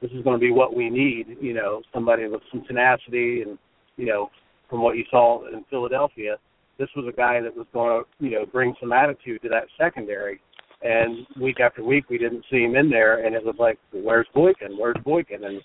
this 0.00 0.10
is 0.12 0.22
going 0.22 0.38
to 0.38 0.40
be 0.40 0.50
what 0.50 0.74
we 0.74 0.88
need. 0.88 1.36
You 1.40 1.54
know, 1.54 1.82
somebody 1.92 2.26
with 2.26 2.42
some 2.50 2.64
tenacity, 2.66 3.42
and 3.42 3.58
you 3.96 4.06
know, 4.06 4.30
from 4.68 4.82
what 4.82 4.96
you 4.96 5.04
saw 5.10 5.46
in 5.48 5.64
Philadelphia, 5.70 6.36
this 6.78 6.88
was 6.96 7.06
a 7.12 7.16
guy 7.16 7.40
that 7.40 7.56
was 7.56 7.66
going 7.72 8.02
to 8.02 8.24
you 8.24 8.32
know 8.32 8.46
bring 8.46 8.74
some 8.80 8.92
attitude 8.92 9.42
to 9.42 9.48
that 9.50 9.64
secondary. 9.78 10.40
And 10.82 11.26
week 11.38 11.60
after 11.60 11.84
week, 11.84 12.08
we 12.08 12.16
didn't 12.16 12.44
see 12.50 12.62
him 12.62 12.74
in 12.74 12.88
there, 12.88 13.26
and 13.26 13.36
it 13.36 13.44
was 13.44 13.56
like, 13.58 13.78
where's 13.92 14.26
Boykin? 14.34 14.78
Where's 14.78 14.96
Boykin? 15.04 15.44
And 15.44 15.60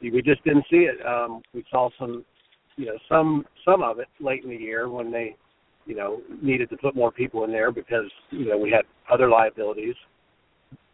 we 0.00 0.22
just 0.22 0.42
didn't 0.44 0.64
see 0.70 0.88
it. 0.88 1.04
Um, 1.06 1.42
we 1.52 1.64
saw 1.70 1.90
some, 1.98 2.24
you 2.76 2.86
know, 2.86 2.98
some 3.08 3.44
some 3.64 3.82
of 3.82 3.98
it 3.98 4.08
late 4.20 4.44
in 4.44 4.50
the 4.50 4.56
year 4.56 4.88
when 4.88 5.12
they, 5.12 5.36
you 5.84 5.94
know, 5.94 6.22
needed 6.42 6.70
to 6.70 6.78
put 6.78 6.96
more 6.96 7.12
people 7.12 7.44
in 7.44 7.52
there 7.52 7.70
because 7.70 8.10
you 8.30 8.46
know 8.46 8.56
we 8.56 8.70
had 8.70 8.84
other 9.12 9.28
liabilities 9.28 9.94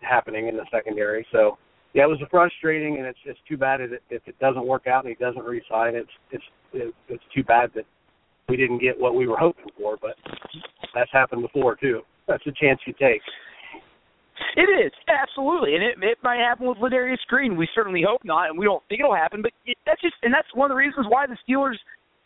happening 0.00 0.48
in 0.48 0.56
the 0.56 0.66
secondary. 0.72 1.24
So 1.30 1.56
yeah, 1.94 2.04
it 2.04 2.08
was 2.08 2.18
frustrating, 2.28 2.96
and 2.98 3.06
it's 3.06 3.18
it's 3.24 3.38
too 3.48 3.56
bad 3.56 3.80
if 3.80 3.92
it, 3.92 4.02
if 4.10 4.22
it 4.26 4.38
doesn't 4.40 4.66
work 4.66 4.86
out 4.86 5.04
and 5.04 5.14
he 5.16 5.24
doesn't 5.24 5.44
resign. 5.44 5.94
It's 5.94 6.10
it's 6.32 6.44
it's 7.08 7.22
too 7.34 7.44
bad 7.44 7.70
that 7.76 7.84
we 8.48 8.56
didn't 8.56 8.80
get 8.80 8.98
what 8.98 9.14
we 9.14 9.28
were 9.28 9.36
hoping 9.38 9.66
for, 9.78 9.96
but 10.02 10.16
that's 10.92 11.10
happened 11.12 11.42
before 11.42 11.76
too. 11.76 12.00
That's 12.26 12.44
a 12.46 12.52
chance 12.52 12.80
you 12.86 12.94
take. 12.98 13.22
It 14.56 14.66
is 14.66 14.92
absolutely, 15.06 15.76
and 15.76 15.84
it 15.84 15.94
it 16.02 16.18
might 16.22 16.38
happen 16.38 16.66
with 16.66 16.78
Ladarius 16.78 17.22
Green. 17.28 17.56
We 17.56 17.68
certainly 17.74 18.02
hope 18.06 18.22
not, 18.24 18.50
and 18.50 18.58
we 18.58 18.64
don't 18.64 18.82
think 18.88 19.00
it'll 19.00 19.14
happen. 19.14 19.40
But 19.40 19.52
it, 19.64 19.78
that's 19.86 20.00
just, 20.00 20.14
and 20.22 20.34
that's 20.34 20.48
one 20.54 20.70
of 20.70 20.74
the 20.74 20.78
reasons 20.78 21.06
why 21.08 21.26
the 21.26 21.38
Steelers 21.46 21.76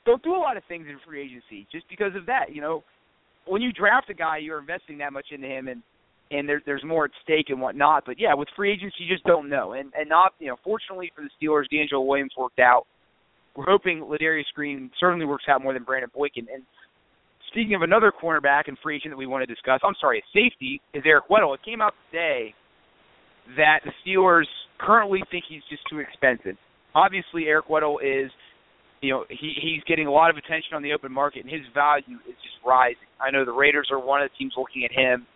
don't 0.07 0.23
do 0.23 0.35
a 0.35 0.41
lot 0.41 0.57
of 0.57 0.63
things 0.69 0.87
in 0.89 0.99
free 1.07 1.21
agency, 1.21 1.67
just 1.71 1.87
because 1.91 2.17
of 2.17 2.25
that. 2.25 2.55
You 2.55 2.63
know, 2.63 2.85
when 3.47 3.61
you 3.61 3.73
draft 3.73 4.09
a 4.09 4.15
guy, 4.15 4.39
you're 4.39 4.59
investing 4.59 4.97
that 4.99 5.13
much 5.13 5.27
into 5.31 5.47
him, 5.47 5.69
and 5.69 5.83
and 6.31 6.49
there, 6.49 6.63
there's 6.67 6.85
more 6.85 7.07
at 7.07 7.11
stake 7.23 7.47
and 7.49 7.61
whatnot. 7.61 8.05
But 8.07 8.19
yeah, 8.19 8.35
with 8.35 8.49
free 8.57 8.73
agents, 8.73 8.97
you 8.99 9.13
just 9.13 9.25
don't 9.25 9.49
know. 9.49 9.73
And 9.73 9.93
and 9.99 10.09
not, 10.09 10.35
you 10.39 10.49
know, 10.49 10.57
fortunately 10.65 11.13
for 11.15 11.23
the 11.23 11.31
Steelers, 11.41 11.65
DeAngelo 11.73 12.07
Williams 12.07 12.33
worked 12.37 12.59
out. 12.59 12.87
We're 13.57 13.67
hoping 13.67 14.01
Ladarius 14.01 14.45
Green 14.55 14.91
certainly 15.01 15.27
works 15.27 15.45
out 15.49 15.63
more 15.63 15.73
than 15.73 15.83
Brandon 15.83 16.11
Boykin. 16.15 16.47
And 16.53 16.63
speaking 17.51 17.75
of 17.75 17.83
another 17.83 18.13
cornerback 18.13 18.65
and 18.67 18.79
free 18.83 18.97
agent 18.97 19.13
that 19.13 19.17
we 19.17 19.27
want 19.27 19.43
to 19.43 19.53
discuss, 19.53 19.81
I'm 19.83 19.97
sorry, 20.01 20.19
a 20.19 20.27
safety 20.33 20.81
is 20.95 21.03
Eric 21.05 21.25
Weddle. 21.29 21.55
It 21.55 21.61
came 21.65 21.81
out 21.81 21.95
today 22.11 22.55
that 23.57 23.81
the 23.85 23.93
Steelers 24.05 24.47
currently 24.79 25.23
think 25.31 25.45
he's 25.49 25.63
just 25.69 25.83
too 25.91 25.99
expensive. 25.99 26.57
Obviously, 26.95 27.47
Eric 27.47 27.67
Weddle 27.69 27.97
is, 28.03 28.31
you 29.01 29.11
know, 29.11 29.25
he 29.29 29.55
he's 29.61 29.83
getting 29.89 30.07
a 30.07 30.13
lot 30.13 30.31
of 30.31 30.37
attention 30.37 30.75
on 30.75 30.83
the 30.83 30.93
open 30.93 31.13
market, 31.13 31.43
and 31.43 31.51
his 31.51 31.63
value 31.75 32.19
is 32.29 32.35
just 32.43 32.57
rising. 32.65 33.09
I 33.21 33.31
know 33.31 33.45
the 33.45 33.53
Raiders 33.53 33.89
are 33.91 33.99
one 33.99 34.23
of 34.23 34.31
the 34.31 34.37
teams 34.37 34.55
looking 34.57 34.85
at 34.85 34.93
him. 34.93 35.27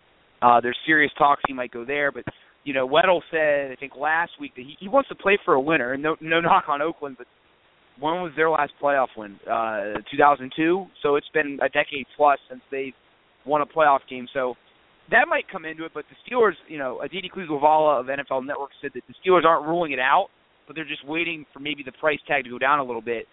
Uh, 0.43 0.61
there's 0.61 0.77
serious 0.87 1.13
talks 1.17 1.43
he 1.47 1.55
might 1.55 1.71
go 1.71 1.85
there, 1.85 2.11
but 2.11 2.25
you 2.65 2.73
know, 2.73 2.89
Weddle 2.89 3.21
said 3.31 3.73
I 3.73 3.77
think 3.79 3.93
last 3.97 4.33
week 4.41 4.53
that 4.57 4.63
he, 4.63 4.77
he 4.81 4.89
wants 4.89 5.09
to 5.09 5.15
play 5.15 5.39
for 5.45 5.55
a 5.55 5.61
winner, 5.61 5.93
and 5.93 6.03
no 6.03 6.17
no 6.21 6.41
knock 6.41 6.65
on 6.69 6.83
Oakland, 6.83 7.17
but 7.19 7.27
when 8.01 8.15
was 8.23 8.33
their 8.37 8.51
last 8.51 8.73
playoff 8.83 9.09
win? 9.17 9.39
Uh, 9.49 10.01
2002. 10.11 10.87
So 11.03 11.17
it's 11.17 11.29
been 11.35 11.59
a 11.63 11.69
decade 11.69 12.07
plus 12.17 12.39
since 12.49 12.61
they've 12.71 12.95
won 13.47 13.61
a 13.61 13.67
playoff 13.67 14.01
game. 14.09 14.27
So 14.33 14.55
that 15.11 15.29
might 15.29 15.49
come 15.51 15.65
into 15.65 15.85
it. 15.85 15.93
But 15.95 16.05
the 16.09 16.17
Steelers, 16.25 16.55
you 16.69 16.79
know, 16.79 17.01
Aditi 17.01 17.31
Kinkhabwala 17.35 18.01
of 18.01 18.07
NFL 18.07 18.47
Network 18.47 18.71
said 18.81 18.93
that 18.95 19.03
the 19.07 19.15
Steelers 19.23 19.45
aren't 19.45 19.67
ruling 19.67 19.93
it 19.93 19.99
out, 19.99 20.29
but 20.67 20.75
they're 20.75 20.89
just 20.89 21.07
waiting 21.07 21.45
for 21.53 21.61
maybe 21.61 21.83
the 21.85 21.93
price 21.93 22.21
tag 22.27 22.45
to 22.45 22.51
go 22.51 22.59
down 22.59 22.79
a 22.79 22.85
little 22.85 23.03
bit. 23.03 23.27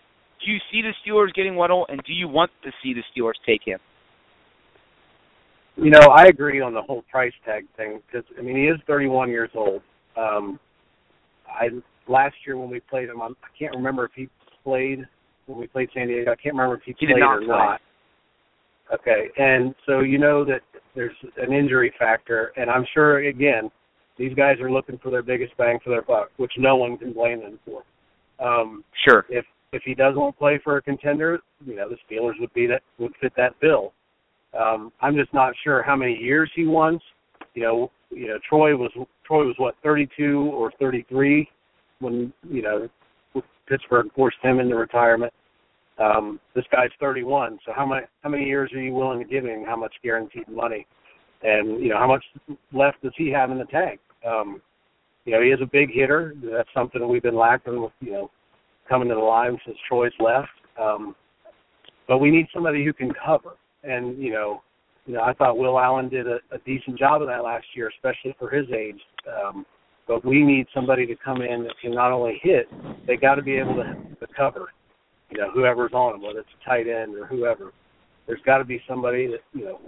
Do 0.45 0.51
you 0.51 0.59
see 0.71 0.81
the 0.81 0.93
Steelers 1.03 1.33
getting 1.33 1.53
Weddle, 1.53 1.85
and 1.89 2.01
do 2.05 2.13
you 2.13 2.27
want 2.27 2.51
to 2.63 2.71
see 2.83 2.93
the 2.93 3.03
Steelers 3.11 3.33
take 3.45 3.61
him? 3.65 3.79
You 5.75 5.91
know, 5.91 6.09
I 6.13 6.25
agree 6.25 6.61
on 6.61 6.73
the 6.73 6.81
whole 6.81 7.03
price 7.09 7.33
tag 7.45 7.65
thing 7.77 8.01
because 8.05 8.25
I 8.37 8.41
mean 8.41 8.57
he 8.57 8.63
is 8.63 8.77
31 8.87 9.29
years 9.29 9.49
old. 9.55 9.81
Um, 10.17 10.59
I 11.47 11.69
last 12.07 12.35
year 12.45 12.57
when 12.57 12.69
we 12.69 12.79
played 12.81 13.09
him, 13.09 13.21
I'm, 13.21 13.35
I 13.43 13.47
can't 13.57 13.75
remember 13.75 14.05
if 14.05 14.11
he 14.15 14.29
played 14.63 15.05
when 15.45 15.57
we 15.59 15.67
played 15.67 15.89
San 15.93 16.07
Diego. 16.07 16.31
I 16.31 16.35
can't 16.35 16.55
remember 16.55 16.75
if 16.75 16.81
he, 16.85 16.95
he 16.99 17.07
played 17.07 17.19
not 17.19 17.37
or 17.37 17.39
play. 17.39 17.47
not. 17.47 17.81
Okay, 18.93 19.29
and 19.37 19.73
so 19.85 19.99
you 19.99 20.17
know 20.17 20.43
that 20.45 20.61
there's 20.95 21.15
an 21.37 21.53
injury 21.53 21.93
factor, 21.97 22.51
and 22.57 22.69
I'm 22.69 22.85
sure 22.93 23.19
again 23.19 23.69
these 24.17 24.33
guys 24.33 24.59
are 24.59 24.71
looking 24.71 24.97
for 24.97 25.11
their 25.11 25.23
biggest 25.23 25.55
bang 25.57 25.79
for 25.83 25.91
their 25.91 26.01
buck, 26.01 26.29
which 26.37 26.51
no 26.57 26.75
one 26.75 26.97
can 26.97 27.13
blame 27.13 27.39
them 27.39 27.59
for. 27.65 27.83
Um, 28.45 28.83
Sure. 29.07 29.25
if 29.29 29.45
if 29.71 29.83
he 29.85 29.93
doesn't 29.93 30.37
play 30.37 30.59
for 30.63 30.77
a 30.77 30.81
contender, 30.81 31.39
you 31.65 31.75
know 31.75 31.87
the 31.89 31.97
Steelers 32.09 32.39
would 32.39 32.53
be 32.53 32.65
that 32.67 32.81
would 32.97 33.13
fit 33.21 33.33
that 33.37 33.59
bill. 33.59 33.93
Um, 34.57 34.91
I'm 35.01 35.15
just 35.15 35.33
not 35.33 35.53
sure 35.63 35.83
how 35.83 35.95
many 35.95 36.15
years 36.15 36.49
he 36.55 36.65
wants. 36.65 37.03
You 37.53 37.63
know, 37.63 37.91
you 38.09 38.27
know 38.27 38.39
Troy 38.47 38.75
was 38.75 38.91
Troy 39.25 39.45
was 39.45 39.55
what 39.57 39.75
32 39.83 40.51
or 40.53 40.71
33 40.79 41.47
when 41.99 42.33
you 42.49 42.61
know 42.61 42.89
Pittsburgh 43.67 44.07
forced 44.15 44.37
him 44.41 44.59
into 44.59 44.75
retirement. 44.75 45.33
Um, 45.99 46.39
this 46.55 46.63
guy's 46.71 46.89
31, 46.99 47.59
so 47.65 47.73
how 47.75 47.85
many 47.85 48.01
how 48.23 48.29
many 48.29 48.45
years 48.45 48.71
are 48.73 48.81
you 48.81 48.93
willing 48.93 49.19
to 49.19 49.25
give 49.25 49.45
him? 49.45 49.63
How 49.65 49.75
much 49.75 49.93
guaranteed 50.03 50.47
money? 50.47 50.87
And 51.43 51.81
you 51.81 51.89
know 51.89 51.97
how 51.97 52.07
much 52.07 52.23
left 52.73 53.01
does 53.03 53.13
he 53.17 53.29
have 53.29 53.51
in 53.51 53.57
the 53.57 53.65
tank? 53.65 53.99
Um, 54.27 54.61
you 55.25 55.33
know 55.33 55.41
he 55.41 55.49
is 55.49 55.59
a 55.61 55.69
big 55.71 55.91
hitter. 55.93 56.33
That's 56.41 56.69
something 56.73 57.07
we've 57.07 57.21
been 57.21 57.35
lacking 57.35 57.81
with 57.81 57.91
you 57.99 58.11
know 58.11 58.31
coming 58.87 59.09
to 59.09 59.15
the 59.15 59.21
line 59.21 59.57
since 59.65 59.77
Troy's 59.87 60.11
left. 60.19 60.49
Um, 60.81 61.15
but 62.07 62.17
we 62.17 62.31
need 62.31 62.47
somebody 62.53 62.83
who 62.83 62.91
can 62.91 63.11
cover. 63.13 63.51
And 63.83 64.21
you 64.21 64.31
know, 64.31 64.61
you 65.05 65.13
know 65.13 65.21
I 65.21 65.33
thought 65.33 65.57
Will 65.57 65.79
Allen 65.79 66.09
did 66.09 66.27
a, 66.27 66.39
a 66.51 66.57
decent 66.65 66.97
job 66.97 67.21
of 67.21 67.27
that 67.27 67.43
last 67.43 67.65
year, 67.75 67.89
especially 67.95 68.35
for 68.39 68.49
his 68.49 68.65
age. 68.71 68.99
Um, 69.27 69.65
but 70.07 70.25
we 70.25 70.43
need 70.43 70.65
somebody 70.73 71.05
to 71.05 71.15
come 71.23 71.41
in 71.41 71.63
that 71.63 71.73
can 71.81 71.91
not 71.91 72.11
only 72.11 72.39
hit, 72.41 72.67
they 73.05 73.15
got 73.15 73.35
to 73.35 73.43
be 73.43 73.55
able 73.57 73.75
to, 73.75 73.93
to 74.19 74.33
cover. 74.35 74.69
You 75.29 75.37
know, 75.37 75.51
whoever's 75.51 75.93
on 75.93 76.13
them, 76.13 76.23
whether 76.23 76.39
it's 76.39 76.49
a 76.59 76.65
tight 76.67 76.87
end 76.87 77.15
or 77.15 77.27
whoever. 77.27 77.71
There's 78.25 78.41
got 78.45 78.57
to 78.57 78.65
be 78.65 78.81
somebody 78.87 79.27
that 79.27 79.41
you 79.53 79.65
know, 79.65 79.79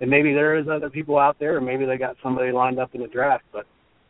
and 0.00 0.10
maybe 0.10 0.32
there 0.32 0.58
is 0.58 0.66
other 0.68 0.90
people 0.90 1.18
out 1.18 1.36
there, 1.38 1.56
and 1.56 1.66
maybe 1.66 1.86
they 1.86 1.96
got 1.96 2.16
somebody 2.22 2.50
lined 2.50 2.78
up 2.78 2.94
in 2.94 3.00
the 3.02 3.08
draft. 3.08 3.44
But 3.52 3.66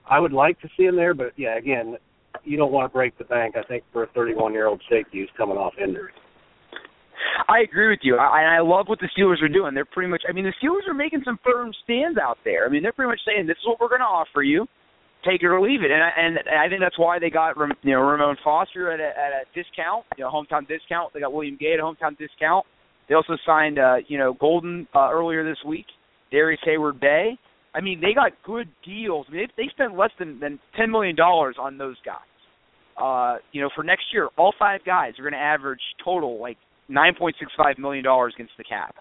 I 0.08 0.18
would 0.18 0.32
like 0.32 0.58
to 0.60 0.68
see 0.76 0.84
him 0.84 0.96
there. 0.96 1.14
But 1.14 1.32
yeah, 1.36 1.58
again, 1.58 1.96
you 2.44 2.56
don't 2.56 2.72
want 2.72 2.90
to 2.90 2.92
break 2.92 3.16
the 3.18 3.24
bank. 3.24 3.54
I 3.56 3.62
think 3.62 3.84
for 3.92 4.04
a 4.04 4.06
31 4.08 4.52
year 4.52 4.66
old 4.66 4.82
safety 4.90 5.20
who's 5.20 5.30
coming 5.36 5.56
off 5.56 5.74
injury. 5.82 6.12
I 7.48 7.60
agree 7.60 7.88
with 7.88 8.00
you. 8.02 8.16
I, 8.16 8.58
I 8.58 8.60
love 8.60 8.86
what 8.88 9.00
the 9.00 9.08
Steelers 9.16 9.42
are 9.42 9.48
doing. 9.48 9.74
They're 9.74 9.84
pretty 9.84 10.10
much. 10.10 10.22
I 10.28 10.32
mean, 10.32 10.44
the 10.44 10.54
Steelers 10.62 10.88
are 10.88 10.94
making 10.94 11.22
some 11.24 11.38
firm 11.44 11.72
stands 11.84 12.18
out 12.18 12.38
there. 12.44 12.66
I 12.66 12.68
mean, 12.68 12.82
they're 12.82 12.92
pretty 12.92 13.10
much 13.10 13.20
saying 13.26 13.46
this 13.46 13.56
is 13.56 13.66
what 13.66 13.80
we're 13.80 13.88
going 13.88 14.00
to 14.00 14.06
offer 14.06 14.42
you. 14.42 14.66
Take 15.24 15.42
it 15.42 15.46
or 15.46 15.60
leave 15.60 15.82
it, 15.82 15.90
and 15.90 16.00
I, 16.00 16.10
and 16.16 16.38
I 16.46 16.68
think 16.68 16.80
that's 16.80 16.96
why 16.96 17.18
they 17.18 17.28
got 17.28 17.56
you 17.82 17.92
know 17.92 18.00
Ramon 18.02 18.36
Foster 18.44 18.92
at 18.92 19.00
a, 19.00 19.08
at 19.08 19.32
a 19.32 19.42
discount, 19.52 20.04
you 20.16 20.22
know 20.22 20.30
hometown 20.30 20.66
discount. 20.68 21.12
They 21.12 21.18
got 21.18 21.32
William 21.32 21.56
Gay 21.58 21.74
at 21.74 21.80
a 21.80 21.82
hometown 21.82 22.16
discount. 22.16 22.64
They 23.08 23.16
also 23.16 23.36
signed 23.44 23.80
uh, 23.80 23.96
you 24.06 24.16
know 24.16 24.34
Golden 24.38 24.86
uh, 24.94 25.10
earlier 25.10 25.42
this 25.42 25.58
week, 25.66 25.86
Darrius 26.30 26.60
Heyward-Bey. 26.64 27.36
I 27.74 27.80
mean, 27.80 28.00
they 28.00 28.14
got 28.14 28.30
good 28.44 28.68
deals. 28.84 29.26
I 29.28 29.32
mean, 29.32 29.48
they, 29.56 29.64
they 29.64 29.68
spent 29.70 29.96
less 29.96 30.10
than 30.20 30.38
than 30.38 30.60
ten 30.76 30.88
million 30.88 31.16
dollars 31.16 31.56
on 31.60 31.78
those 31.78 31.96
guys. 32.06 32.16
Uh, 32.96 33.38
you 33.50 33.60
know, 33.60 33.70
for 33.74 33.82
next 33.82 34.04
year, 34.12 34.28
all 34.36 34.54
five 34.56 34.84
guys 34.84 35.14
are 35.18 35.22
going 35.22 35.32
to 35.32 35.38
average 35.38 35.80
total 36.04 36.40
like 36.40 36.58
nine 36.88 37.14
point 37.18 37.36
six 37.38 37.52
five 37.56 37.78
million 37.78 38.04
dollars 38.04 38.32
against 38.36 38.54
the 38.58 38.64
cap. 38.64 38.96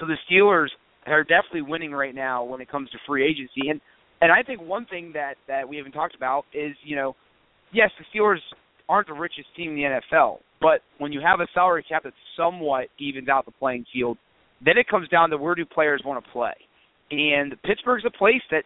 So 0.00 0.06
the 0.06 0.16
Steelers 0.30 0.68
are 1.06 1.24
definitely 1.24 1.62
winning 1.62 1.92
right 1.92 2.14
now 2.14 2.44
when 2.44 2.60
it 2.60 2.70
comes 2.70 2.90
to 2.90 2.98
free 3.06 3.24
agency. 3.24 3.70
And 3.70 3.80
and 4.20 4.32
I 4.32 4.42
think 4.42 4.60
one 4.60 4.86
thing 4.86 5.12
that 5.14 5.34
that 5.46 5.68
we 5.68 5.76
haven't 5.76 5.92
talked 5.92 6.14
about 6.14 6.44
is 6.52 6.76
you 6.84 6.96
know, 6.96 7.16
yes, 7.72 7.90
the 7.98 8.04
Steelers 8.18 8.38
aren't 8.88 9.08
the 9.08 9.14
richest 9.14 9.48
team 9.56 9.72
in 9.72 9.76
the 9.76 10.00
NFL, 10.16 10.38
but 10.60 10.80
when 10.98 11.12
you 11.12 11.20
have 11.20 11.40
a 11.40 11.46
salary 11.52 11.84
cap 11.86 12.04
that 12.04 12.14
somewhat 12.36 12.88
evens 12.98 13.28
out 13.28 13.44
the 13.44 13.52
playing 13.52 13.84
field, 13.92 14.16
then 14.64 14.78
it 14.78 14.88
comes 14.88 15.08
down 15.08 15.30
to 15.30 15.36
where 15.36 15.54
do 15.54 15.64
players 15.64 16.02
want 16.04 16.24
to 16.24 16.30
play. 16.30 16.54
And 17.10 17.54
Pittsburgh's 17.62 18.04
a 18.06 18.10
place 18.10 18.42
that 18.50 18.64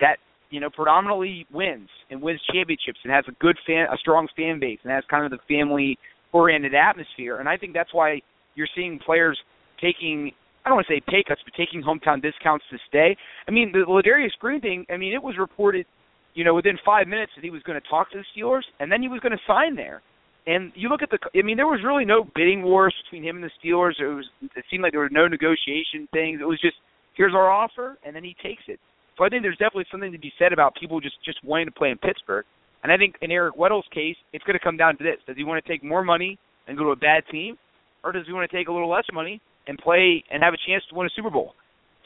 that 0.00 0.16
you 0.50 0.60
know 0.60 0.70
predominantly 0.70 1.46
wins 1.52 1.88
and 2.10 2.20
wins 2.20 2.40
championships 2.52 2.98
and 3.04 3.12
has 3.12 3.24
a 3.28 3.32
good 3.40 3.56
fan, 3.66 3.86
a 3.92 3.96
strong 3.98 4.28
fan 4.36 4.58
base, 4.60 4.78
and 4.82 4.92
has 4.92 5.04
kind 5.10 5.24
of 5.24 5.30
the 5.30 5.38
family 5.48 5.98
oriented 6.34 6.74
atmosphere. 6.74 7.38
And 7.38 7.48
I 7.48 7.56
think 7.56 7.72
that's 7.72 7.94
why 7.94 8.20
you're 8.56 8.68
seeing 8.74 8.98
players 8.98 9.38
taking 9.80 10.32
I 10.64 10.70
don't 10.70 10.76
want 10.76 10.86
to 10.86 10.94
say 10.94 11.02
pay 11.06 11.22
cuts, 11.26 11.42
but 11.44 11.52
taking 11.54 11.82
hometown 11.82 12.22
discounts 12.22 12.64
to 12.70 12.78
stay. 12.88 13.16
I 13.46 13.50
mean, 13.50 13.70
the 13.70 13.84
Ladarius 13.84 14.32
Green 14.40 14.62
thing. 14.62 14.86
I 14.88 14.96
mean, 14.96 15.12
it 15.12 15.22
was 15.22 15.36
reported, 15.38 15.84
you 16.32 16.42
know, 16.42 16.54
within 16.54 16.78
five 16.84 17.06
minutes 17.06 17.32
that 17.36 17.44
he 17.44 17.50
was 17.50 17.62
going 17.64 17.78
to 17.78 17.86
talk 17.86 18.10
to 18.12 18.18
the 18.18 18.24
Steelers, 18.32 18.64
and 18.80 18.90
then 18.90 19.02
he 19.02 19.08
was 19.08 19.20
going 19.20 19.32
to 19.32 19.44
sign 19.46 19.76
there. 19.76 20.00
And 20.46 20.72
you 20.74 20.88
look 20.88 21.02
at 21.02 21.10
the. 21.10 21.18
I 21.38 21.42
mean, 21.42 21.58
there 21.58 21.66
was 21.66 21.80
really 21.84 22.06
no 22.06 22.24
bidding 22.34 22.62
wars 22.62 22.94
between 23.04 23.28
him 23.28 23.36
and 23.36 23.44
the 23.44 23.52
Steelers. 23.60 24.00
It 24.00 24.06
was. 24.06 24.24
It 24.56 24.64
seemed 24.70 24.82
like 24.82 24.92
there 24.92 25.00
were 25.00 25.12
no 25.12 25.28
negotiation 25.28 26.08
things. 26.12 26.40
It 26.40 26.48
was 26.48 26.60
just 26.60 26.76
here's 27.14 27.34
our 27.34 27.50
offer, 27.50 27.98
and 28.04 28.16
then 28.16 28.24
he 28.24 28.34
takes 28.42 28.62
it. 28.68 28.80
So 29.16 29.24
I 29.24 29.28
think 29.28 29.42
there's 29.42 29.56
definitely 29.56 29.86
something 29.90 30.12
to 30.12 30.18
be 30.18 30.32
said 30.38 30.52
about 30.52 30.74
people 30.80 31.00
just 31.00 31.16
just 31.24 31.44
wanting 31.44 31.66
to 31.66 31.72
play 31.72 31.90
in 31.90 31.98
Pittsburgh. 31.98 32.44
And 32.84 32.92
I 32.92 32.96
think 32.96 33.16
in 33.22 33.32
Eric 33.32 33.56
Weddle's 33.56 33.86
case, 33.92 34.16
it's 34.32 34.44
going 34.44 34.58
to 34.58 34.62
come 34.62 34.76
down 34.76 34.96
to 34.98 35.02
this: 35.02 35.16
Does 35.26 35.36
he 35.36 35.42
want 35.42 35.64
to 35.64 35.68
take 35.68 35.82
more 35.82 36.04
money 36.04 36.38
and 36.68 36.78
go 36.78 36.84
to 36.84 36.90
a 36.90 36.96
bad 36.96 37.24
team, 37.32 37.58
or 38.04 38.12
does 38.12 38.26
he 38.26 38.32
want 38.32 38.48
to 38.48 38.56
take 38.56 38.68
a 38.68 38.72
little 38.72 38.90
less 38.90 39.04
money 39.12 39.40
and 39.66 39.78
play 39.78 40.22
and 40.30 40.42
have 40.42 40.54
a 40.54 40.68
chance 40.68 40.82
to 40.88 40.94
win 40.94 41.06
a 41.06 41.10
Super 41.16 41.30
Bowl. 41.30 41.54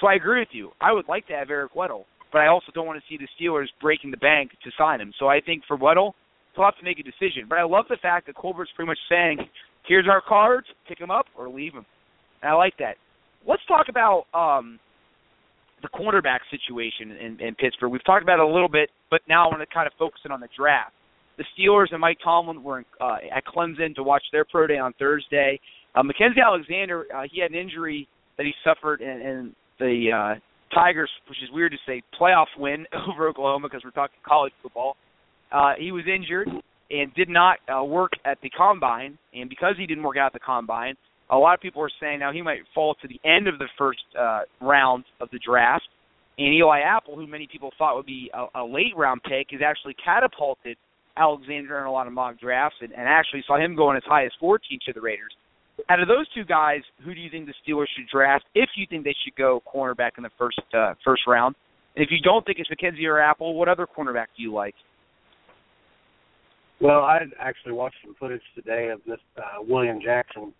So 0.01 0.07
I 0.07 0.15
agree 0.15 0.41
with 0.41 0.53
you. 0.53 0.71
I 0.81 0.93
would 0.93 1.09
like 1.09 1.27
to 1.29 1.33
have 1.35 1.51
Eric 1.51 1.75
Weddle, 1.75 2.05
but 2.33 2.39
I 2.39 2.47
also 2.47 2.71
don't 2.75 2.87
want 2.87 3.01
to 3.01 3.05
see 3.09 3.19
the 3.19 3.29
Steelers 3.35 3.67
breaking 3.81 4.11
the 4.11 4.17
bank 4.17 4.53
to 4.63 4.71
sign 4.79 5.01
him. 5.01 5.13
So 5.19 5.27
I 5.27 5.41
think 5.41 5.63
for 5.67 5.77
Weddle, 5.77 6.13
they'll 6.55 6.65
have 6.65 6.79
to 6.79 6.85
make 6.85 6.99
a 6.99 7.03
decision. 7.03 7.47
But 7.49 7.59
I 7.59 7.65
love 7.65 7.87
the 7.89 7.99
fact 8.01 8.27
that 8.27 8.37
Colbert's 8.37 8.71
pretty 8.77 8.89
much 8.89 8.99
saying, 9.09 9.39
"Here's 9.87 10.07
our 10.09 10.21
cards, 10.21 10.69
pick 10.87 10.99
them 10.99 11.11
up 11.11 11.27
or 11.37 11.49
leave 11.49 11.75
them." 11.75 11.87
And 12.43 12.51
I 12.51 12.55
like 12.55 12.77
that. 12.79 12.97
Let's 13.47 13.65
talk 13.67 13.89
about 13.89 14.27
um, 14.35 14.79
the 15.83 15.89
cornerback 15.89 16.41
situation 16.51 17.13
in, 17.13 17.41
in 17.41 17.55
Pittsburgh. 17.55 17.91
We've 17.91 18.05
talked 18.05 18.23
about 18.23 18.41
it 18.41 18.45
a 18.45 18.53
little 18.53 18.69
bit, 18.69 18.91
but 19.11 19.21
now 19.29 19.45
I 19.45 19.49
want 19.49 19.61
to 19.61 19.75
kind 19.75 19.87
of 19.87 19.93
focus 19.99 20.21
in 20.25 20.33
on 20.33 20.41
the 20.41 20.49
draft. 20.57 20.93
The 21.37 21.45
Steelers 21.57 21.93
and 21.93 22.01
Mike 22.01 22.19
Tomlin 22.23 22.63
were 22.63 22.79
in, 22.79 22.85
uh, 23.01 23.17
at 23.35 23.45
Clemson 23.47 23.95
to 23.95 24.03
watch 24.03 24.23
their 24.33 24.45
pro 24.45 24.67
day 24.67 24.79
on 24.79 24.93
Thursday. 24.99 25.61
Uh, 25.95 26.03
Mackensie 26.03 26.45
Alexander, 26.45 27.07
uh, 27.15 27.23
he 27.31 27.41
had 27.41 27.53
an 27.53 27.57
injury 27.57 28.09
that 28.37 28.47
he 28.47 28.53
suffered 28.65 29.01
in, 29.01 29.09
in 29.09 29.55
the 29.79 30.11
uh, 30.13 30.75
Tigers, 30.75 31.11
which 31.29 31.39
is 31.43 31.51
weird 31.53 31.73
to 31.73 31.79
say, 31.87 32.03
playoff 32.21 32.47
win 32.59 32.87
over 33.09 33.29
Oklahoma 33.29 33.69
because 33.69 33.83
we're 33.85 33.91
talking 33.91 34.19
college 34.27 34.53
football. 34.63 34.97
Uh, 35.53 35.73
he 35.79 35.93
was 35.93 36.05
injured 36.13 36.49
and 36.91 37.15
did 37.15 37.29
not 37.29 37.59
uh, 37.69 37.85
work 37.85 38.13
at 38.25 38.39
the 38.43 38.51
combine, 38.51 39.19
and 39.35 39.49
because 39.49 39.75
he 39.79 39.87
didn't 39.87 40.03
work 40.03 40.17
out 40.17 40.27
at 40.27 40.33
the 40.33 40.41
combine, 40.41 40.95
a 41.31 41.37
lot 41.37 41.55
of 41.55 41.61
people 41.61 41.83
are 41.83 41.91
saying 42.01 42.21
now 42.21 42.33
he 42.33 42.43
might 42.43 42.61
fall 42.75 42.95
to 43.03 43.09
the 43.09 43.21
end 43.29 43.49
of 43.49 43.59
the 43.59 43.69
first 43.77 44.01
uh, 44.19 44.41
round 44.61 45.05
of 45.21 45.29
the 45.31 45.39
draft. 45.45 45.89
And 46.39 46.55
Eli 46.55 46.81
Apple, 46.81 47.17
who 47.17 47.27
many 47.27 47.49
people 47.51 47.71
thought 47.77 47.97
would 47.97 48.07
be 48.07 48.31
a, 48.33 48.63
a 48.63 48.65
late 48.65 48.97
round 48.97 49.23
pick, 49.25 49.49
is 49.53 49.61
actually 49.65 49.95
catapulted 50.03 50.77
Alexander 51.17 51.81
in 51.81 51.87
a 51.87 51.93
lot 51.93 52.07
of 52.07 52.13
mock 52.13 52.39
drafts 52.41 52.77
and, 52.81 52.93
and 52.93 53.09
actually 53.09 53.43
saw 53.47 53.59
him 53.59 53.75
going 53.75 53.97
as 53.97 54.05
high 54.07 54.25
as 54.25 54.31
14 54.41 54.79
to 54.87 54.93
the 54.93 55.01
Raiders. 55.01 55.35
Out 55.91 56.01
of 56.01 56.09
those 56.09 56.27
two 56.35 56.45
guys, 56.45 56.81
who 57.05 57.15
do 57.15 57.21
you 57.21 57.31
think 57.31 57.47
the 57.47 57.55
Steelers 57.67 57.87
should 57.97 58.09
draft 58.13 58.45
if 58.55 58.71
you 58.77 58.87
think 58.89 59.05
they 59.05 59.15
should 59.25 59.37
go 59.37 59.63
cornerback 59.73 60.13
in 60.17 60.23
the 60.23 60.31
first 60.39 60.61
uh, 60.75 60.95
first 61.05 61.23
round? 61.27 61.55
And 61.95 62.05
if 62.05 62.11
you 62.11 62.19
don't 62.23 62.45
think 62.47 62.59
it's 62.59 62.71
Mackensie 62.71 63.07
or 63.07 63.21
Apple, 63.21 63.55
what 63.55 63.69
other 63.69 63.87
cornerback 63.87 64.27
do 64.37 64.43
you 64.43 64.53
like? 64.53 64.75
Well, 66.81 67.01
I 67.01 67.21
actually 67.41 67.73
watched 67.73 67.97
some 68.05 68.15
footage 68.19 68.43
today 68.55 68.89
of 68.89 69.01
this 69.07 69.19
uh, 69.37 69.63
William 69.63 70.01
Jackson 70.01 70.53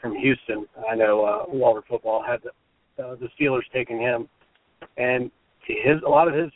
from 0.00 0.14
Houston. 0.16 0.66
I 0.90 0.94
know 0.94 1.24
uh, 1.24 1.44
Walter 1.48 1.82
Football 1.88 2.22
had 2.22 2.40
the, 2.42 3.02
uh, 3.02 3.16
the 3.16 3.28
Steelers 3.38 3.62
taking 3.72 4.00
him, 4.00 4.28
and 4.96 5.30
his 5.66 6.00
a 6.06 6.08
lot 6.08 6.28
of 6.28 6.34
his 6.34 6.50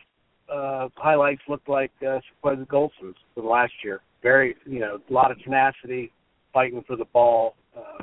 uh, 0.52 0.88
highlights 0.96 1.42
looked 1.48 1.68
like 1.68 1.92
uh, 2.02 2.20
Senquez 2.44 2.66
Golson's 2.66 3.16
from 3.34 3.46
last 3.46 3.72
year. 3.84 4.00
Very, 4.22 4.56
you 4.66 4.80
know, 4.80 4.98
a 5.08 5.12
lot 5.12 5.30
of 5.30 5.42
tenacity, 5.42 6.12
fighting 6.52 6.84
for 6.86 6.96
the 6.96 7.06
ball, 7.06 7.54
uh, 7.76 8.02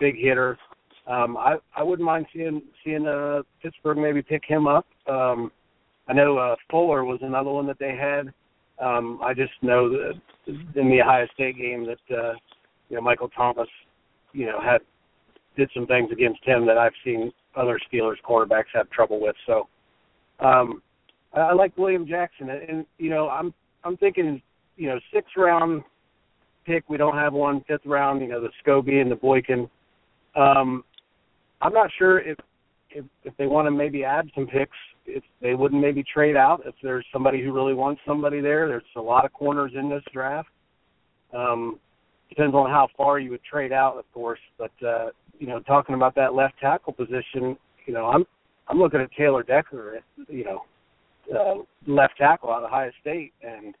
big 0.00 0.16
hitter. 0.16 0.58
Um, 1.06 1.36
I 1.36 1.56
I 1.76 1.82
wouldn't 1.82 2.06
mind 2.06 2.26
seeing 2.32 2.62
seeing 2.84 3.06
uh, 3.06 3.42
Pittsburgh 3.62 3.98
maybe 3.98 4.22
pick 4.22 4.42
him 4.46 4.66
up. 4.66 4.86
Um, 5.08 5.50
I 6.08 6.12
know 6.12 6.38
uh, 6.38 6.56
Fuller 6.70 7.04
was 7.04 7.20
another 7.22 7.50
one 7.50 7.66
that 7.66 7.78
they 7.78 7.96
had. 7.96 8.32
Um, 8.84 9.20
I 9.22 9.34
just 9.34 9.52
know 9.62 9.88
that 9.90 10.14
in 10.46 10.88
the 10.88 11.00
Ohio 11.02 11.26
State 11.34 11.56
game 11.56 11.86
that 11.86 12.16
uh, 12.16 12.32
you 12.88 12.96
know 12.96 13.00
Michael 13.02 13.28
Thomas 13.28 13.68
you 14.32 14.46
know 14.46 14.60
had 14.60 14.80
did 15.56 15.70
some 15.74 15.86
things 15.86 16.10
against 16.10 16.44
him 16.44 16.66
that 16.66 16.78
I've 16.78 16.92
seen 17.04 17.32
other 17.56 17.78
Steelers 17.92 18.16
quarterbacks 18.26 18.72
have 18.74 18.88
trouble 18.90 19.20
with. 19.20 19.36
So 19.46 19.68
um 20.40 20.82
I, 21.34 21.52
like 21.52 21.76
William 21.76 22.06
Jackson 22.06 22.50
and, 22.50 22.68
and 22.68 22.86
you 22.98 23.10
know 23.10 23.28
I'm 23.28 23.52
I'm 23.84 23.96
thinking 23.96 24.40
you 24.76 24.88
know 24.88 24.98
sixth 25.12 25.36
round 25.36 25.82
pick 26.64 26.88
we 26.88 26.96
don't 26.96 27.16
have 27.16 27.32
one 27.32 27.62
fifth 27.68 27.86
round 27.86 28.20
you 28.20 28.28
know 28.28 28.40
the 28.40 28.50
Scobee 28.64 29.00
and 29.00 29.10
the 29.10 29.16
Boykin. 29.16 29.68
Um 30.36 30.84
I'm 31.60 31.72
not 31.72 31.90
sure 31.98 32.20
if 32.20 32.38
if 32.90 33.04
if 33.24 33.36
they 33.36 33.46
want 33.46 33.66
to 33.66 33.70
maybe 33.70 34.04
add 34.04 34.30
some 34.34 34.46
picks 34.46 34.76
if 35.04 35.22
they 35.40 35.54
wouldn't 35.54 35.80
maybe 35.80 36.04
trade 36.14 36.36
out 36.36 36.62
if 36.64 36.74
there's 36.82 37.04
somebody 37.12 37.42
who 37.42 37.52
really 37.52 37.74
wants 37.74 38.00
somebody 38.06 38.40
there. 38.40 38.68
There's 38.68 38.84
a 38.96 39.00
lot 39.00 39.24
of 39.24 39.32
corners 39.32 39.72
in 39.78 39.90
this 39.90 40.02
draft. 40.12 40.48
Um 41.34 41.78
depends 42.34 42.54
on 42.54 42.70
how 42.70 42.88
far 42.96 43.18
you 43.18 43.30
would 43.30 43.44
trade 43.44 43.72
out, 43.72 43.96
of 43.96 44.10
course. 44.12 44.40
But 44.58 44.72
uh, 44.86 45.10
you 45.38 45.46
know, 45.46 45.60
talking 45.60 45.94
about 45.94 46.14
that 46.16 46.34
left 46.34 46.54
tackle 46.60 46.92
position, 46.92 47.56
you 47.86 47.94
know, 47.94 48.06
I'm 48.06 48.24
I'm 48.68 48.78
looking 48.78 49.00
at 49.00 49.10
Taylor 49.12 49.42
Decker, 49.42 50.00
you 50.28 50.44
know, 50.44 50.62
uh, 51.34 51.62
left 51.86 52.14
tackle 52.18 52.50
out 52.50 52.62
of 52.62 52.70
Ohio 52.70 52.90
State, 53.00 53.32
and 53.42 53.74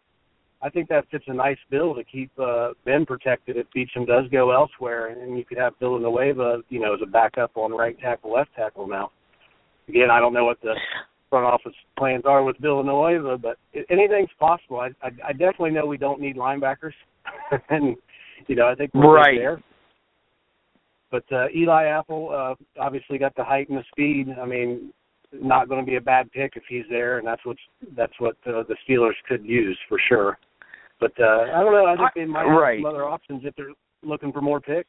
I 0.62 0.68
think 0.68 0.88
that 0.88 1.08
fits 1.10 1.24
a 1.28 1.34
nice 1.34 1.58
bill 1.70 1.94
to 1.94 2.04
keep 2.04 2.30
uh, 2.38 2.70
Ben 2.84 3.04
protected 3.06 3.56
if 3.56 3.66
Beachum 3.76 4.06
does 4.06 4.30
go 4.30 4.52
elsewhere, 4.52 5.08
and 5.08 5.36
you 5.36 5.44
could 5.44 5.58
have 5.58 5.74
Villanueva, 5.80 6.58
you 6.68 6.80
know, 6.80 6.94
as 6.94 7.00
a 7.02 7.06
backup 7.06 7.56
on 7.56 7.72
right 7.72 7.98
tackle, 7.98 8.32
left 8.32 8.50
tackle 8.54 8.86
now. 8.86 9.10
Again, 9.88 10.10
I 10.10 10.20
don't 10.20 10.32
know 10.32 10.44
what 10.44 10.60
the 10.62 10.74
front 11.30 11.46
office 11.46 11.74
plans 11.98 12.24
are 12.26 12.44
with 12.44 12.56
Villanueva, 12.58 13.38
but 13.38 13.56
anything's 13.90 14.30
possible. 14.38 14.80
I, 14.80 14.88
I, 15.02 15.10
I 15.28 15.32
definitely 15.32 15.70
know 15.70 15.86
we 15.86 15.96
don't 15.96 16.20
need 16.20 16.36
linebackers, 16.36 16.92
and 17.70 17.96
you 18.48 18.56
know, 18.56 18.68
I 18.68 18.74
think 18.74 18.92
we're 18.94 19.16
right 19.16 19.38
there. 19.38 19.62
But 21.10 21.24
uh, 21.30 21.46
Eli 21.54 21.84
Apple 21.84 22.30
uh, 22.32 22.80
obviously 22.80 23.18
got 23.18 23.36
the 23.36 23.44
height 23.44 23.68
and 23.68 23.78
the 23.78 23.84
speed. 23.92 24.28
I 24.40 24.46
mean, 24.46 24.92
not 25.32 25.68
going 25.68 25.84
to 25.84 25.88
be 25.88 25.96
a 25.96 26.00
bad 26.00 26.30
pick 26.32 26.52
if 26.56 26.62
he's 26.68 26.84
there, 26.90 27.18
and 27.18 27.26
that's 27.26 27.44
what 27.44 27.56
that's 27.96 28.12
what 28.18 28.36
uh, 28.46 28.62
the 28.68 28.76
Steelers 28.88 29.12
could 29.28 29.44
use 29.44 29.78
for 29.88 29.98
sure. 30.08 30.38
But 31.00 31.12
uh, 31.20 31.46
I 31.54 31.62
don't 31.62 31.72
know. 31.72 31.86
I 31.86 31.96
think 31.96 32.10
they 32.14 32.24
might 32.24 32.44
right. 32.44 32.78
have 32.78 32.84
some 32.84 32.94
other 32.94 33.04
options 33.04 33.42
if 33.44 33.54
they're 33.56 33.72
looking 34.02 34.32
for 34.32 34.40
more 34.40 34.60
picks. 34.60 34.88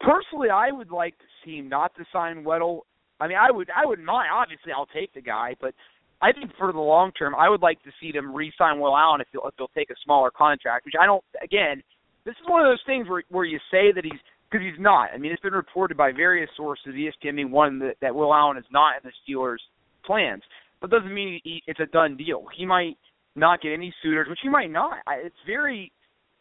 Personally, 0.00 0.48
I 0.48 0.70
would 0.70 0.90
like 0.90 1.18
to 1.18 1.24
see 1.44 1.58
him 1.58 1.68
not 1.68 1.94
to 1.96 2.04
sign 2.12 2.44
Weddle. 2.44 2.80
I 3.20 3.28
mean, 3.28 3.36
I 3.36 3.50
would 3.50 3.68
I 3.74 3.84
wouldn't 3.84 4.06
mind. 4.06 4.30
Obviously, 4.32 4.72
I'll 4.72 4.86
take 4.86 5.12
the 5.12 5.20
guy, 5.20 5.56
but 5.60 5.74
I 6.22 6.32
think 6.32 6.50
for 6.58 6.72
the 6.72 6.78
long 6.78 7.12
term, 7.12 7.34
I 7.34 7.48
would 7.48 7.62
like 7.62 7.82
to 7.84 7.90
see 8.00 8.12
them 8.12 8.34
re-sign 8.34 8.78
Will 8.78 8.96
Allen 8.96 9.20
if 9.20 9.28
they'll, 9.32 9.46
if 9.48 9.54
they'll 9.56 9.68
take 9.68 9.90
a 9.90 9.94
smaller 10.04 10.30
contract. 10.30 10.84
Which 10.84 10.94
I 11.00 11.06
don't. 11.06 11.24
Again, 11.42 11.82
this 12.24 12.32
is 12.32 12.48
one 12.48 12.60
of 12.60 12.70
those 12.70 12.82
things 12.86 13.08
where 13.08 13.22
where 13.30 13.44
you 13.44 13.58
say 13.70 13.92
that 13.94 14.04
he's 14.04 14.20
because 14.50 14.64
he's 14.64 14.80
not. 14.80 15.10
I 15.14 15.18
mean, 15.18 15.32
it's 15.32 15.42
been 15.42 15.52
reported 15.52 15.96
by 15.96 16.12
various 16.12 16.50
sources, 16.56 16.94
ESPN 16.94 17.36
being 17.36 17.50
one, 17.50 17.78
that, 17.80 17.94
that 18.02 18.14
Will 18.14 18.34
Allen 18.34 18.56
is 18.56 18.64
not 18.72 18.94
in 18.96 19.08
the 19.08 19.12
Steelers' 19.22 19.58
plans. 20.04 20.42
But 20.80 20.90
doesn't 20.90 21.12
mean 21.12 21.40
he, 21.44 21.62
it's 21.66 21.80
a 21.80 21.86
done 21.86 22.16
deal. 22.16 22.46
He 22.56 22.66
might 22.66 22.96
not 23.36 23.62
get 23.62 23.72
any 23.72 23.94
suitors, 24.02 24.26
which 24.28 24.40
he 24.42 24.48
might 24.48 24.70
not. 24.70 24.98
It's 25.08 25.34
very, 25.46 25.92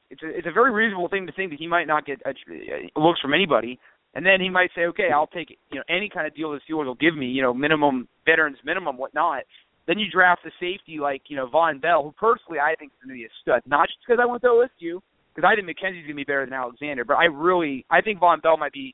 it's 0.10 0.24
a 0.24 0.30
it's 0.30 0.48
a 0.48 0.52
very 0.52 0.72
reasonable 0.72 1.10
thing 1.10 1.28
to 1.28 1.34
think 1.34 1.52
that 1.52 1.60
he 1.60 1.68
might 1.68 1.88
not 1.88 2.06
get 2.06 2.20
a, 2.26 2.32
a 2.32 3.00
looks 3.00 3.20
from 3.20 3.34
anybody. 3.34 3.80
And 4.16 4.26
then 4.26 4.42
he 4.42 4.50
might 4.50 4.72
say, 4.76 4.86
okay, 4.86 5.10
I'll 5.14 5.28
take 5.28 5.50
you 5.72 5.78
know 5.78 5.84
any 5.88 6.10
kind 6.10 6.26
of 6.26 6.36
deal 6.36 6.52
the 6.52 6.60
Steelers 6.68 6.86
will 6.86 6.96
give 6.96 7.16
me, 7.16 7.28
you 7.28 7.44
know, 7.44 7.54
minimum 7.54 8.08
veterans 8.26 8.58
minimum, 8.66 8.98
whatnot. 8.98 9.44
Then 9.90 9.98
you 9.98 10.06
draft 10.08 10.46
a 10.46 10.52
safety 10.60 11.00
like 11.02 11.24
you 11.30 11.36
know 11.36 11.48
Vonn 11.48 11.82
Bell, 11.82 12.04
who 12.04 12.12
personally 12.12 12.60
I 12.60 12.76
think 12.78 12.92
is 12.92 13.02
going 13.04 13.18
to 13.18 13.20
be 13.20 13.26
a 13.26 13.34
stud. 13.42 13.64
Not 13.66 13.88
just 13.88 13.98
because 14.06 14.22
I 14.22 14.26
went 14.28 14.44
to 14.44 14.50
OSU, 14.50 15.02
because 15.34 15.50
I 15.50 15.56
think 15.56 15.66
Mackenzie's 15.66 16.06
going 16.06 16.14
to 16.14 16.22
be 16.22 16.30
better 16.30 16.46
than 16.46 16.54
Alexander, 16.54 17.04
but 17.04 17.16
I 17.16 17.26
really 17.26 17.88
I 17.90 18.02
think 18.02 18.20
Vonn 18.20 18.40
Bell 18.40 18.56
might 18.56 18.72
be 18.72 18.94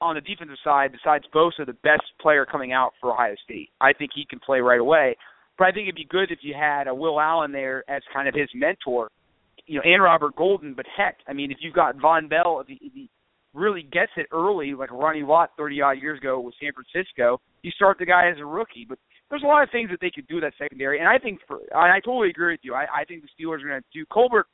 on 0.00 0.14
the 0.14 0.20
defensive 0.20 0.62
side, 0.62 0.92
besides 0.92 1.24
Bosa, 1.34 1.66
the 1.66 1.74
best 1.82 2.06
player 2.20 2.46
coming 2.46 2.72
out 2.72 2.92
for 3.00 3.12
Ohio 3.12 3.34
State. 3.42 3.70
I 3.80 3.92
think 3.92 4.12
he 4.14 4.24
can 4.24 4.38
play 4.38 4.60
right 4.60 4.78
away. 4.78 5.16
But 5.58 5.66
I 5.66 5.72
think 5.72 5.84
it'd 5.84 5.96
be 5.96 6.06
good 6.08 6.30
if 6.30 6.38
you 6.42 6.54
had 6.54 6.86
a 6.86 6.94
Will 6.94 7.20
Allen 7.20 7.50
there 7.50 7.82
as 7.90 8.02
kind 8.14 8.28
of 8.28 8.34
his 8.34 8.48
mentor, 8.54 9.10
you 9.66 9.76
know, 9.76 9.82
and 9.84 10.02
Robert 10.02 10.36
Golden. 10.36 10.74
But 10.74 10.86
heck, 10.96 11.18
I 11.26 11.32
mean, 11.32 11.50
if 11.50 11.58
you've 11.60 11.74
got 11.74 11.96
Vonn 11.96 12.30
Bell, 12.30 12.60
if 12.60 12.68
he, 12.68 12.78
if 12.80 12.92
he 12.92 13.10
really 13.54 13.82
gets 13.82 14.12
it 14.16 14.26
early, 14.32 14.74
like 14.74 14.90
Ronnie 14.92 15.22
Lott 15.22 15.50
30 15.56 15.82
odd 15.82 15.98
years 16.00 16.18
ago 16.18 16.40
with 16.40 16.54
San 16.60 16.70
Francisco, 16.72 17.40
you 17.62 17.70
start 17.72 17.98
the 17.98 18.06
guy 18.06 18.30
as 18.30 18.38
a 18.40 18.46
rookie. 18.46 18.86
But 18.88 18.98
there's 19.32 19.42
a 19.42 19.46
lot 19.46 19.62
of 19.62 19.70
things 19.70 19.88
that 19.88 19.98
they 20.02 20.10
could 20.10 20.28
do 20.28 20.42
that 20.42 20.52
secondary, 20.58 20.98
and 20.98 21.08
I 21.08 21.16
think 21.16 21.40
for 21.48 21.56
and 21.56 21.90
I 21.90 22.00
totally 22.00 22.28
agree 22.28 22.52
with 22.52 22.60
you. 22.62 22.74
I, 22.74 22.84
I 23.00 23.04
think 23.08 23.22
the 23.22 23.32
Steelers 23.32 23.64
are 23.64 23.68
going 23.68 23.80
to 23.80 23.98
do. 23.98 24.04
Colbert 24.12 24.46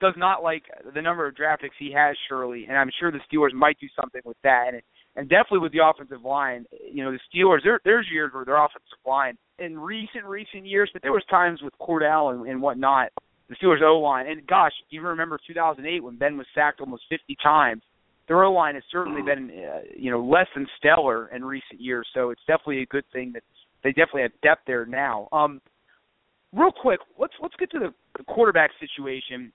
does 0.00 0.14
not 0.16 0.42
like 0.42 0.62
the 0.94 1.02
number 1.02 1.26
of 1.26 1.36
draft 1.36 1.60
picks 1.60 1.76
he 1.78 1.92
has, 1.92 2.16
surely, 2.26 2.64
and 2.64 2.78
I'm 2.78 2.88
sure 2.98 3.12
the 3.12 3.20
Steelers 3.30 3.52
might 3.52 3.78
do 3.78 3.88
something 3.94 4.22
with 4.24 4.38
that, 4.42 4.68
and 4.72 4.80
and 5.16 5.28
definitely 5.28 5.58
with 5.58 5.72
the 5.72 5.84
offensive 5.84 6.24
line. 6.24 6.64
You 6.90 7.04
know, 7.04 7.12
the 7.12 7.20
Steelers 7.28 7.58
there 7.62 7.78
there's 7.84 8.08
years 8.10 8.32
where 8.32 8.46
their 8.46 8.56
offensive 8.56 9.04
line 9.06 9.36
in 9.58 9.78
recent 9.78 10.24
recent 10.24 10.64
years, 10.64 10.88
but 10.94 11.02
there 11.02 11.12
was 11.12 11.24
times 11.28 11.60
with 11.60 11.74
Cordell 11.78 12.34
and, 12.34 12.48
and 12.48 12.62
whatnot. 12.62 13.10
The 13.50 13.56
Steelers 13.56 13.82
O 13.82 13.98
line, 13.98 14.26
and 14.28 14.46
gosh, 14.46 14.72
you 14.88 15.02
remember 15.02 15.38
2008 15.46 16.02
when 16.02 16.16
Ben 16.16 16.38
was 16.38 16.46
sacked 16.54 16.80
almost 16.80 17.02
50 17.10 17.36
times. 17.42 17.82
Their 18.28 18.42
O 18.42 18.52
line 18.52 18.74
has 18.74 18.82
certainly 18.90 19.22
been, 19.22 19.50
uh, 19.50 19.82
you 19.94 20.10
know, 20.10 20.20
less 20.20 20.48
than 20.56 20.66
stellar 20.78 21.28
in 21.28 21.44
recent 21.44 21.80
years. 21.80 22.08
So 22.12 22.30
it's 22.30 22.40
definitely 22.48 22.82
a 22.82 22.86
good 22.86 23.04
thing 23.12 23.30
that 23.34 23.44
they 23.86 23.92
definitely 23.92 24.22
have 24.22 24.32
depth 24.42 24.62
there 24.66 24.84
now. 24.84 25.28
Um, 25.30 25.60
real 26.52 26.72
quick, 26.72 26.98
let's 27.20 27.34
let's 27.40 27.54
get 27.56 27.70
to 27.70 27.78
the, 27.78 28.24
quarterback 28.24 28.70
situation. 28.80 29.52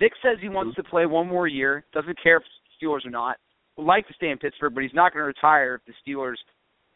Vic 0.00 0.12
says 0.20 0.38
he 0.40 0.48
wants 0.48 0.74
to 0.74 0.82
play 0.82 1.06
one 1.06 1.28
more 1.28 1.46
year. 1.46 1.84
Doesn't 1.94 2.20
care 2.20 2.38
if 2.38 2.42
Steelers 2.82 3.06
or 3.06 3.10
not. 3.10 3.36
Would 3.76 3.86
like 3.86 4.08
to 4.08 4.14
stay 4.14 4.30
in 4.30 4.38
Pittsburgh, 4.38 4.74
but 4.74 4.82
he's 4.82 4.94
not 4.94 5.12
going 5.12 5.22
to 5.22 5.26
retire 5.26 5.76
if 5.76 5.82
the 5.86 5.92
Steelers, 6.02 6.36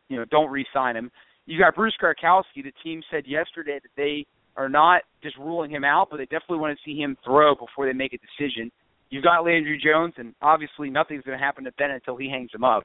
you 0.08 0.16
know, 0.16 0.24
don't 0.30 0.50
re-sign 0.50 0.96
him. 0.96 1.12
You 1.46 1.56
got 1.58 1.76
Bruce 1.76 1.94
Gradkowski. 2.02 2.64
The 2.64 2.72
team 2.82 3.02
said 3.12 3.24
yesterday 3.26 3.78
that 3.80 3.90
they 3.96 4.26
are 4.56 4.68
not 4.68 5.02
just 5.22 5.36
ruling 5.36 5.70
him 5.70 5.84
out, 5.84 6.08
but 6.10 6.16
they 6.16 6.24
definitely 6.24 6.58
want 6.58 6.76
to 6.76 6.82
see 6.84 6.98
him 6.98 7.16
throw 7.24 7.54
before 7.54 7.86
they 7.86 7.92
make 7.92 8.12
a 8.12 8.18
decision. 8.18 8.72
You've 9.10 9.24
got 9.24 9.44
Landry 9.44 9.80
Jones, 9.84 10.14
and 10.16 10.34
obviously 10.42 10.90
nothing's 10.90 11.22
going 11.22 11.38
to 11.38 11.44
happen 11.44 11.62
to 11.64 11.72
Ben 11.72 11.90
until 11.92 12.16
he 12.16 12.28
hangs 12.28 12.50
him 12.52 12.64
up. 12.64 12.84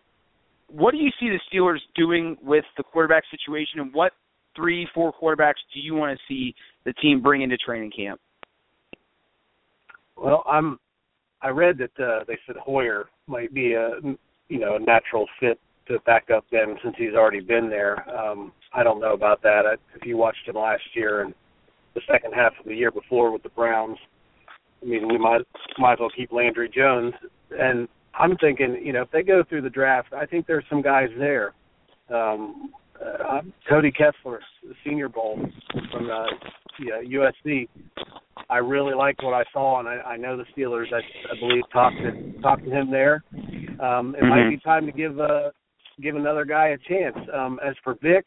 What 0.68 0.92
do 0.92 0.98
you 0.98 1.10
see 1.20 1.30
the 1.30 1.40
Steelers 1.52 1.80
doing 1.96 2.38
with 2.42 2.66
the 2.78 2.84
quarterback 2.84 3.24
situation, 3.30 3.80
and 3.80 3.94
what 3.94 4.14
three, 4.56 4.88
four 4.94 5.14
quarterbacks 5.14 5.62
do 5.74 5.80
you 5.80 5.94
want 5.94 6.18
to 6.18 6.34
see 6.34 6.56
the 6.86 6.94
team 6.94 7.22
bring 7.22 7.42
into 7.42 7.58
training 7.58 7.92
camp? 7.96 8.20
Well, 10.16 10.44
I'm. 10.50 10.80
I 11.42 11.50
read 11.50 11.78
that 11.78 12.04
uh, 12.04 12.24
they 12.28 12.38
said 12.48 12.56
Hoyer 12.56 13.06
might 13.28 13.54
be 13.54 13.74
a 13.74 14.00
you 14.48 14.60
know 14.60 14.76
a 14.76 14.80
natural 14.80 15.28
fit 15.40 15.60
to 15.88 16.00
back 16.00 16.30
up 16.36 16.46
Ben 16.52 16.76
since 16.84 16.96
he's 16.98 17.14
already 17.14 17.42
been 17.42 17.70
there. 17.70 18.10
Um, 18.10 18.52
I 18.74 18.84
don't 18.84 19.00
know 19.00 19.14
about 19.14 19.44
that. 19.44 19.64
I, 19.66 19.74
if 19.96 20.06
you 20.06 20.18
watched 20.18 20.48
him 20.48 20.56
last 20.56 20.84
year 20.94 21.22
and 21.22 21.34
the 21.94 22.02
second 22.12 22.34
half 22.34 22.54
of 22.60 22.66
the 22.66 22.76
year 22.76 22.92
before 22.92 23.32
with 23.32 23.44
the 23.44 23.50
Browns, 23.50 23.98
I 24.82 24.86
mean, 24.86 25.08
we 25.08 25.18
might 25.18 25.42
might 25.78 25.94
as 25.94 26.00
well 26.00 26.10
keep 26.16 26.32
Landry 26.32 26.70
Jones. 26.74 27.14
And 27.52 27.88
I'm 28.18 28.38
thinking, 28.38 28.82
you 28.84 28.94
know, 28.94 29.02
if 29.02 29.12
they 29.12 29.24
go 29.24 29.44
through 29.48 29.62
the 29.62 29.70
draft, 29.70 30.14
I 30.14 30.26
think 30.26 30.48
there's 30.48 30.64
some 30.70 30.82
guys 30.82 31.10
there. 31.18 31.54
Um, 32.14 32.72
uh, 33.04 33.42
Cody 33.68 33.92
Kessler, 33.92 34.40
the 34.64 34.74
Senior 34.86 35.10
Bowl 35.10 35.40
from 35.92 36.10
uh, 36.10 36.26
yeah, 36.80 37.02
USC. 37.46 37.68
I 38.50 38.58
really 38.58 38.94
liked 38.94 39.24
what 39.24 39.34
I 39.34 39.44
saw, 39.52 39.80
and 39.80 39.88
I, 39.88 39.96
I 39.96 40.18
know 40.18 40.38
the 40.38 40.46
Steelers. 40.56 40.94
I, 40.94 41.00
I 41.00 41.40
believe 41.40 41.64
talked 41.74 41.96
to 41.98 42.42
talked 42.42 42.64
to 42.64 42.70
him 42.70 42.92
there. 42.92 43.24
Um, 43.34 44.16
it 44.16 44.22
mm-hmm. 44.22 44.30
might 44.30 44.50
be 44.50 44.58
time 44.58 44.86
to 44.86 44.92
give 44.92 45.20
uh, 45.20 45.50
give 46.02 46.16
another 46.16 46.46
guy 46.46 46.70
a 46.70 46.78
chance. 46.78 47.18
Um, 47.34 47.60
as 47.66 47.76
for 47.84 47.96
Vic, 48.02 48.26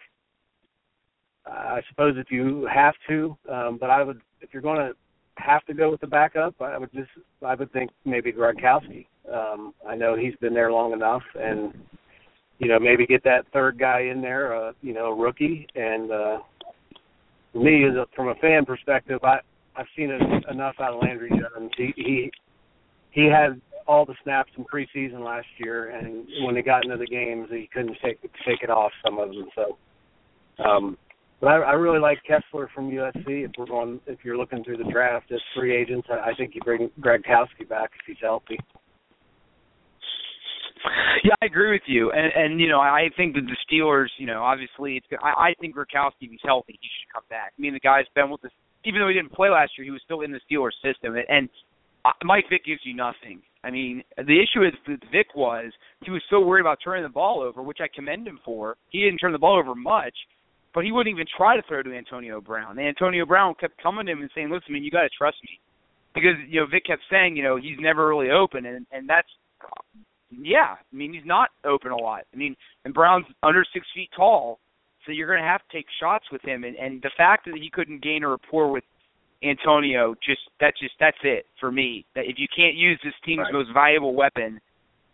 I 1.47 1.81
suppose 1.89 2.17
if 2.19 2.31
you 2.31 2.69
have 2.73 2.95
to, 3.09 3.37
um, 3.51 3.79
but 3.81 3.91
I 3.91 4.03
would 4.03 4.21
if 4.41 4.51
you're 4.53 4.63
going 4.63 4.79
to 4.79 4.93
have 5.37 5.65
to 5.67 5.75
go 5.75 5.91
with 5.91 6.01
the 6.01 6.07
backup, 6.07 6.61
I 6.61 6.79
would 6.79 6.93
just 6.93 7.11
I 7.47 7.55
would 7.55 7.73
think 7.73 7.91
maybe 8.05 8.33
Gradkowski. 8.33 9.07
Um, 9.33 9.75
I 9.87 9.95
know 9.95 10.17
he's 10.17 10.35
been 10.37 10.55
there 10.55 10.73
long 10.73 10.93
enough, 10.93 11.23
and 11.35 11.73
you 12.59 12.69
know 12.69 12.79
maybe 12.79 13.07
get 13.07 13.25
that 13.25 13.47
third 13.53 13.79
guy 13.79 14.03
in 14.03 14.21
there, 14.21 14.55
uh, 14.55 14.73
you 14.83 14.95
know, 14.95 15.11
rookie. 15.11 15.67
And 15.75 16.11
uh, 16.11 16.39
me, 17.55 17.85
as 17.89 17.97
a, 17.97 18.07
from 18.15 18.29
a 18.29 18.35
fan 18.37 18.65
perspective, 18.65 19.21
I 19.23 19.39
I've 19.77 19.87
seen 19.97 20.11
it 20.11 20.23
enough 20.51 20.75
out 20.81 20.95
of 20.95 21.03
Landry 21.03 21.31
Jones. 21.31 21.71
He 21.77 21.93
he 21.97 22.31
he 23.11 23.27
had 23.27 23.61
all 23.87 24.05
the 24.05 24.15
snaps 24.23 24.51
in 24.57 24.65
preseason 24.65 25.25
last 25.25 25.47
year, 25.59 25.91
and 25.91 26.27
when 26.45 26.55
they 26.55 26.63
got 26.63 26.85
into 26.85 26.97
the 26.97 27.07
games, 27.07 27.49
he 27.51 27.69
couldn't 27.73 27.97
take 28.05 28.21
take 28.47 28.63
it 28.63 28.71
off 28.71 28.93
some 29.05 29.19
of 29.19 29.31
them. 29.31 29.49
So, 29.55 30.65
um, 30.65 30.99
but 31.41 31.49
I, 31.49 31.57
I 31.59 31.73
really 31.73 31.99
like 32.01 32.19
Kessler 32.27 32.69
from 32.75 32.91
USC. 32.91 33.45
If 33.45 33.53
we're 33.57 33.67
going, 33.67 34.01
if 34.07 34.19
you're 34.25 34.37
looking 34.37 34.63
through 34.65 34.79
the 34.79 34.91
draft 34.91 35.33
as 35.33 35.41
free 35.57 35.75
agents, 35.75 36.07
I, 36.11 36.31
I 36.31 36.35
think 36.37 36.55
you 36.55 36.61
bring 36.61 36.91
Gradkowski 37.01 37.69
back 37.69 37.91
if 37.99 38.07
he's 38.07 38.17
healthy. 38.21 38.59
Yeah, 41.25 41.35
I 41.43 41.47
agree 41.47 41.73
with 41.73 41.83
you, 41.87 42.13
and 42.13 42.33
and 42.35 42.61
you 42.61 42.69
know 42.69 42.79
I 42.81 43.11
think 43.17 43.35
that 43.35 43.43
the 43.43 43.57
Steelers, 43.67 44.09
you 44.19 44.27
know, 44.27 44.43
obviously 44.43 44.97
it's 44.97 45.07
I, 45.23 45.51
I 45.51 45.55
think 45.61 45.75
Gradkowski, 45.75 46.23
if 46.23 46.31
he's 46.31 46.41
healthy, 46.45 46.79
he 46.81 46.89
should 46.89 47.13
come 47.13 47.25
back. 47.29 47.53
I 47.59 47.61
mean, 47.61 47.73
the 47.73 47.81
guy's 47.81 48.07
been 48.15 48.31
with 48.31 48.43
the 48.43 48.51
even 48.85 49.01
though 49.01 49.09
he 49.09 49.15
didn't 49.15 49.33
play 49.33 49.51
last 49.51 49.73
year, 49.77 49.85
he 49.85 49.91
was 49.91 50.01
still 50.05 50.21
in 50.23 50.33
the 50.33 50.41
Steelers 50.49 50.79
system, 50.83 51.17
and 51.29 51.49
uh, 52.05 52.13
Mike 52.25 52.45
Vick 52.49 52.65
gives 52.65 52.81
you 52.85 52.95
nothing. 52.95 53.43
I 53.65 53.71
mean, 53.71 54.05
the 54.17 54.39
issue 54.41 54.61
with 54.61 54.75
Vick 55.11 55.35
was 55.35 55.73
he 56.05 56.11
was 56.11 56.23
so 56.31 56.41
worried 56.41 56.61
about 56.61 56.79
turning 56.83 57.03
the 57.03 57.09
ball 57.09 57.41
over, 57.43 57.63
which 57.63 57.79
I 57.83 57.89
commend 57.93 58.27
him 58.29 58.39
for. 58.45 58.77
He 58.91 59.01
didn't 59.01 59.19
turn 59.19 59.33
the 59.33 59.39
ball 59.39 59.59
over 59.59 59.75
much, 59.75 60.15
but 60.75 60.85
he 60.85 60.93
wouldn't 60.93 61.13
even 61.13 61.27
try 61.37 61.57
to 61.57 61.63
throw 61.67 61.83
to 61.83 61.97
Antonio 61.97 62.41
Brown. 62.41 62.79
And 62.79 62.87
Antonio 62.87 63.27
Brown 63.27 63.55
kept 63.61 63.83
coming 63.83 64.07
to 64.07 64.13
him 64.13 64.23
and 64.23 64.31
saying, 64.35 64.51
"Listen, 64.51 64.73
man, 64.73 64.85
you 64.85 64.93
got 64.93 65.03
to 65.03 65.11
trust 65.11 65.39
me," 65.43 65.59
because 66.15 66.39
you 66.47 66.61
know 66.61 66.67
Vick 66.67 66.87
kept 66.87 67.03
saying, 67.11 67.37
you 67.37 67.43
know, 67.43 67.57
he's 67.57 67.79
never 67.81 68.07
really 68.07 68.31
open, 68.31 68.65
and 68.65 68.87
and 68.93 69.09
that's 69.09 69.29
yeah. 70.31 70.77
I 70.81 70.97
mean, 70.97 71.13
he's 71.13 71.27
not 71.27 71.51
open 71.65 71.91
a 71.91 71.97
lot. 71.97 72.25
I 72.33 72.37
mean, 72.37 72.57
and 72.85 72.95
Brown's 72.95 73.27
under 73.43 73.65
six 73.73 73.87
feet 73.95 74.11
tall, 74.17 74.59
so 75.07 75.13
you're 75.13 75.29
going 75.29 75.43
to 75.43 75.49
have 75.49 75.61
to 75.61 75.77
take 75.77 75.87
shots 76.01 76.25
with 76.31 76.43
him. 76.43 76.65
And 76.65 76.77
and 76.77 77.03
the 77.03 77.11
fact 77.17 77.47
that 77.47 77.59
he 77.61 77.71
couldn't 77.71 78.03
gain 78.03 78.25
a 78.25 78.29
rapport 78.29 78.71
with 78.71 78.85
Antonio, 79.43 80.15
just 80.25 80.41
that's 80.61 80.79
just 80.81 80.95
that's 81.01 81.19
it 81.23 81.47
for 81.61 81.71
me. 81.71 82.05
That 82.15 82.25
if 82.25 82.37
you 82.39 82.47
can't 82.55 82.77
use 82.77 83.01
this 83.05 83.15
team's 83.25 83.41
right. 83.41 83.53
most 83.53 83.71
valuable 83.73 84.15
weapon, 84.15 84.61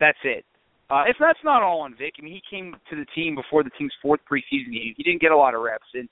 that's 0.01 0.19
it. 0.25 0.45
Uh, 0.91 1.05
it's 1.09 1.19
that's 1.19 1.39
not 1.45 1.63
all 1.63 1.81
on 1.81 1.95
Vick. 1.97 2.15
I 2.19 2.23
mean, 2.23 2.35
he 2.35 2.43
came 2.51 2.75
to 2.91 2.97
the 2.97 3.07
team 3.15 3.35
before 3.35 3.65
the 3.65 3.71
team's 3.79 3.93
fourth 4.03 4.21
preseason 4.31 4.73
game. 4.73 4.95
He 4.97 5.03
didn't 5.03 5.21
get 5.21 5.33
a 5.33 5.37
lot 5.37 5.55
of 5.55 5.63
reps, 5.63 5.87
and 5.95 6.09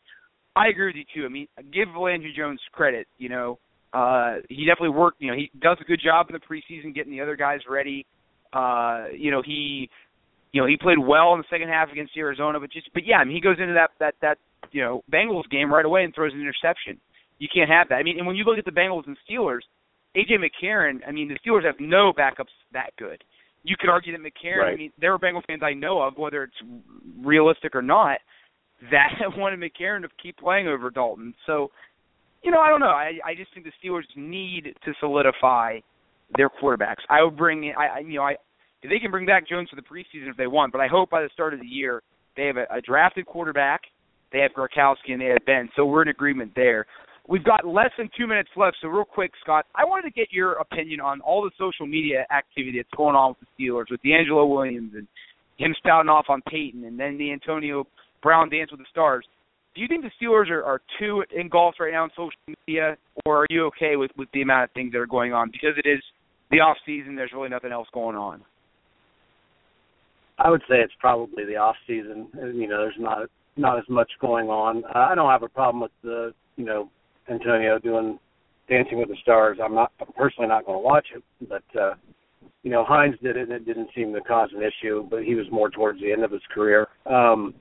I 0.56 0.68
agree 0.68 0.86
with 0.86 0.96
you 0.96 1.04
too. 1.14 1.26
I 1.26 1.28
mean, 1.28 1.46
give 1.72 1.88
Landry 1.96 2.34
Jones 2.36 2.60
credit. 2.72 3.06
You 3.18 3.28
know, 3.28 3.58
uh, 3.92 4.36
he 4.48 4.64
definitely 4.64 4.96
worked. 4.96 5.20
You 5.20 5.30
know, 5.30 5.36
he 5.36 5.50
does 5.60 5.78
a 5.80 5.84
good 5.84 6.00
job 6.02 6.26
in 6.28 6.34
the 6.34 6.40
preseason 6.40 6.94
getting 6.94 7.12
the 7.12 7.20
other 7.20 7.36
guys 7.36 7.60
ready. 7.68 8.06
Uh, 8.52 9.06
you 9.16 9.30
know, 9.30 9.42
he, 9.44 9.88
you 10.52 10.60
know, 10.60 10.66
he 10.66 10.76
played 10.76 10.98
well 10.98 11.32
in 11.32 11.38
the 11.38 11.46
second 11.50 11.68
half 11.68 11.90
against 11.90 12.16
Arizona, 12.16 12.60
but 12.60 12.70
just, 12.70 12.90
but 12.92 13.06
yeah, 13.06 13.16
I 13.16 13.24
mean, 13.24 13.34
he 13.34 13.40
goes 13.40 13.56
into 13.58 13.74
that 13.74 13.90
that 14.00 14.14
that 14.20 14.38
you 14.70 14.82
know 14.82 15.02
Bengals 15.10 15.48
game 15.50 15.72
right 15.72 15.84
away 15.84 16.04
and 16.04 16.14
throws 16.14 16.32
an 16.34 16.40
interception. 16.40 16.98
You 17.38 17.48
can't 17.52 17.70
have 17.70 17.88
that. 17.88 17.96
I 17.96 18.02
mean, 18.02 18.18
and 18.18 18.26
when 18.26 18.36
you 18.36 18.44
look 18.44 18.58
at 18.58 18.64
the 18.64 18.70
Bengals 18.70 19.06
and 19.06 19.16
Steelers, 19.28 19.62
AJ 20.16 20.38
McCarron, 20.38 21.00
I 21.06 21.12
mean, 21.12 21.28
the 21.28 21.38
Steelers 21.38 21.64
have 21.64 21.76
no 21.80 22.12
backups 22.12 22.52
that 22.72 22.90
good. 22.98 23.24
You 23.64 23.76
could 23.78 23.90
argue 23.90 24.12
that 24.12 24.20
McCarron, 24.20 24.58
right. 24.58 24.74
I 24.74 24.76
mean, 24.76 24.92
there 25.00 25.14
are 25.14 25.18
Bengals 25.18 25.46
fans 25.46 25.62
I 25.64 25.72
know 25.72 26.02
of, 26.02 26.18
whether 26.18 26.42
it's 26.44 26.56
realistic 27.24 27.74
or 27.74 27.82
not, 27.82 28.18
that 28.90 29.10
wanted 29.36 29.60
McCarron 29.60 30.02
to 30.02 30.08
keep 30.22 30.36
playing 30.36 30.68
over 30.68 30.90
Dalton. 30.90 31.34
So, 31.46 31.70
you 32.42 32.50
know, 32.50 32.60
I 32.60 32.68
don't 32.68 32.80
know. 32.80 32.86
I 32.86 33.12
I 33.24 33.34
just 33.34 33.54
think 33.54 33.66
the 33.66 33.88
Steelers 33.88 34.04
need 34.16 34.74
to 34.84 34.92
solidify 35.00 35.78
their 36.36 36.48
quarterbacks. 36.48 37.02
I 37.08 37.22
would 37.22 37.36
bring 37.36 37.64
in, 37.64 37.72
I, 37.76 37.86
I 37.86 37.98
you 38.00 38.16
know, 38.16 38.22
I 38.22 38.36
they 38.82 38.98
can 38.98 39.10
bring 39.10 39.26
back 39.26 39.48
Jones 39.48 39.68
for 39.70 39.76
the 39.76 39.82
preseason 39.82 40.28
if 40.28 40.36
they 40.36 40.48
want, 40.48 40.72
but 40.72 40.80
I 40.80 40.88
hope 40.88 41.10
by 41.10 41.22
the 41.22 41.30
start 41.32 41.54
of 41.54 41.60
the 41.60 41.66
year 41.66 42.02
they 42.36 42.46
have 42.46 42.56
a, 42.56 42.66
a 42.70 42.80
drafted 42.80 43.26
quarterback, 43.26 43.82
they 44.32 44.40
have 44.40 44.52
Gradkowski, 44.52 45.12
and 45.12 45.20
they 45.20 45.26
have 45.26 45.44
Ben. 45.46 45.68
So 45.76 45.84
we're 45.84 46.02
in 46.02 46.08
agreement 46.08 46.52
there. 46.56 46.86
We've 47.28 47.44
got 47.44 47.64
less 47.64 47.90
than 47.96 48.10
two 48.18 48.26
minutes 48.26 48.50
left, 48.56 48.78
so 48.82 48.88
real 48.88 49.04
quick, 49.04 49.30
Scott, 49.40 49.66
I 49.76 49.84
wanted 49.84 50.08
to 50.08 50.10
get 50.10 50.32
your 50.32 50.54
opinion 50.54 51.00
on 51.00 51.20
all 51.20 51.42
the 51.42 51.52
social 51.56 51.86
media 51.86 52.26
activity 52.34 52.78
that's 52.78 52.96
going 52.96 53.14
on 53.14 53.30
with 53.38 53.48
the 53.56 53.64
Steelers, 53.64 53.90
with 53.90 54.02
DeAngelo 54.02 54.48
Williams 54.48 54.92
and 54.94 55.06
him 55.58 55.74
spouting 55.78 56.08
off 56.08 56.26
on 56.28 56.42
Peyton, 56.48 56.84
and 56.84 56.98
then 56.98 57.16
the 57.18 57.32
Antonio 57.32 57.86
Brown 58.22 58.50
dance 58.50 58.72
with 58.72 58.80
the 58.80 58.86
stars. 58.90 59.24
Do 59.74 59.80
you 59.80 59.88
think 59.88 60.02
the 60.02 60.10
Steelers 60.20 60.50
are, 60.50 60.64
are 60.64 60.80
too 60.98 61.24
engulfed 61.34 61.78
right 61.78 61.92
now 61.92 62.04
in 62.04 62.10
social 62.10 62.32
media, 62.66 62.96
or 63.24 63.42
are 63.42 63.46
you 63.48 63.66
okay 63.66 63.96
with 63.96 64.10
with 64.16 64.28
the 64.34 64.42
amount 64.42 64.64
of 64.64 64.70
things 64.72 64.92
that 64.92 64.98
are 64.98 65.06
going 65.06 65.32
on 65.32 65.50
because 65.50 65.78
it 65.82 65.88
is 65.88 66.02
the 66.52 66.60
off 66.60 66.76
season? 66.86 67.16
There's 67.16 67.32
really 67.34 67.48
nothing 67.48 67.72
else 67.72 67.88
going 67.92 68.16
on. 68.16 68.42
I 70.38 70.50
would 70.50 70.62
say 70.68 70.76
it's 70.76 70.92
probably 71.00 71.44
the 71.44 71.56
off 71.56 71.76
season. 71.86 72.28
You 72.34 72.68
know, 72.68 72.78
there's 72.78 72.94
not 72.98 73.28
not 73.56 73.78
as 73.78 73.84
much 73.88 74.10
going 74.20 74.48
on. 74.48 74.84
Uh, 74.84 74.98
I 75.10 75.14
don't 75.14 75.30
have 75.30 75.42
a 75.42 75.48
problem 75.48 75.82
with 75.82 75.90
the 76.02 76.32
you 76.56 76.64
know 76.64 76.88
Antonio 77.28 77.78
doing 77.78 78.18
Dancing 78.68 78.98
with 78.98 79.08
the 79.08 79.16
Stars. 79.22 79.58
I'm 79.62 79.74
not 79.74 79.92
I'm 80.00 80.12
personally 80.16 80.48
not 80.48 80.66
going 80.66 80.78
to 80.78 80.84
watch 80.84 81.06
it, 81.14 81.22
but 81.48 81.80
uh, 81.80 81.94
you 82.62 82.70
know 82.70 82.84
Hines 82.84 83.16
did 83.22 83.36
it 83.36 83.48
and 83.48 83.52
it 83.52 83.66
didn't 83.66 83.88
seem 83.94 84.12
to 84.12 84.20
cause 84.20 84.50
an 84.54 84.62
issue, 84.62 85.06
but 85.10 85.24
he 85.24 85.34
was 85.34 85.46
more 85.50 85.70
towards 85.70 86.00
the 86.00 86.12
end 86.12 86.24
of 86.24 86.30
his 86.30 86.42
career. 86.52 86.88
Um, 87.06 87.54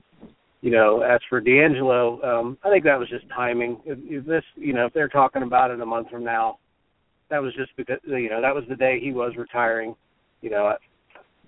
you 0.60 0.70
know, 0.70 1.00
as 1.00 1.20
for 1.28 1.40
DeAngelo, 1.42 2.24
um, 2.24 2.58
I 2.64 2.70
think 2.70 2.84
that 2.84 2.98
was 2.98 3.08
just 3.08 3.24
timing. 3.34 3.80
If, 3.84 3.98
if 4.02 4.24
this, 4.24 4.44
you 4.54 4.72
know, 4.72 4.86
if 4.86 4.92
they're 4.92 5.08
talking 5.08 5.42
about 5.42 5.72
it 5.72 5.80
a 5.80 5.86
month 5.86 6.08
from 6.08 6.22
now, 6.22 6.58
that 7.32 7.40
was 7.40 7.54
just 7.54 7.74
because 7.78 7.98
you 8.06 8.28
know 8.28 8.42
that 8.42 8.54
was 8.54 8.64
the 8.68 8.76
day 8.76 9.00
he 9.02 9.10
was 9.10 9.32
retiring. 9.38 9.96
You 10.42 10.50
know, 10.50 10.66
I, 10.66 10.74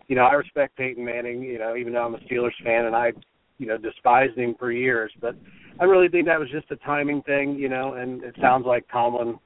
you 0.08 0.16
know 0.16 0.22
I 0.22 0.32
respect 0.32 0.78
Peyton 0.78 1.04
Manning. 1.04 1.42
You 1.42 1.58
know, 1.58 1.76
even 1.76 1.92
though 1.92 2.06
I'm 2.06 2.14
a 2.14 2.18
Steelers 2.20 2.56
fan 2.64 2.86
and 2.86 2.96
I, 2.96 3.12
you 3.58 3.66
know, 3.66 3.76
despised 3.76 4.36
him 4.38 4.54
for 4.58 4.72
years, 4.72 5.12
but 5.20 5.36
I 5.78 5.84
really 5.84 6.08
think 6.08 6.24
that 6.26 6.40
was 6.40 6.48
just 6.50 6.70
a 6.70 6.76
timing 6.76 7.20
thing. 7.22 7.56
You 7.56 7.68
know, 7.68 7.94
and 7.94 8.24
it 8.24 8.34
sounds 8.40 8.64
like 8.64 8.86
Tomlin, 8.90 9.38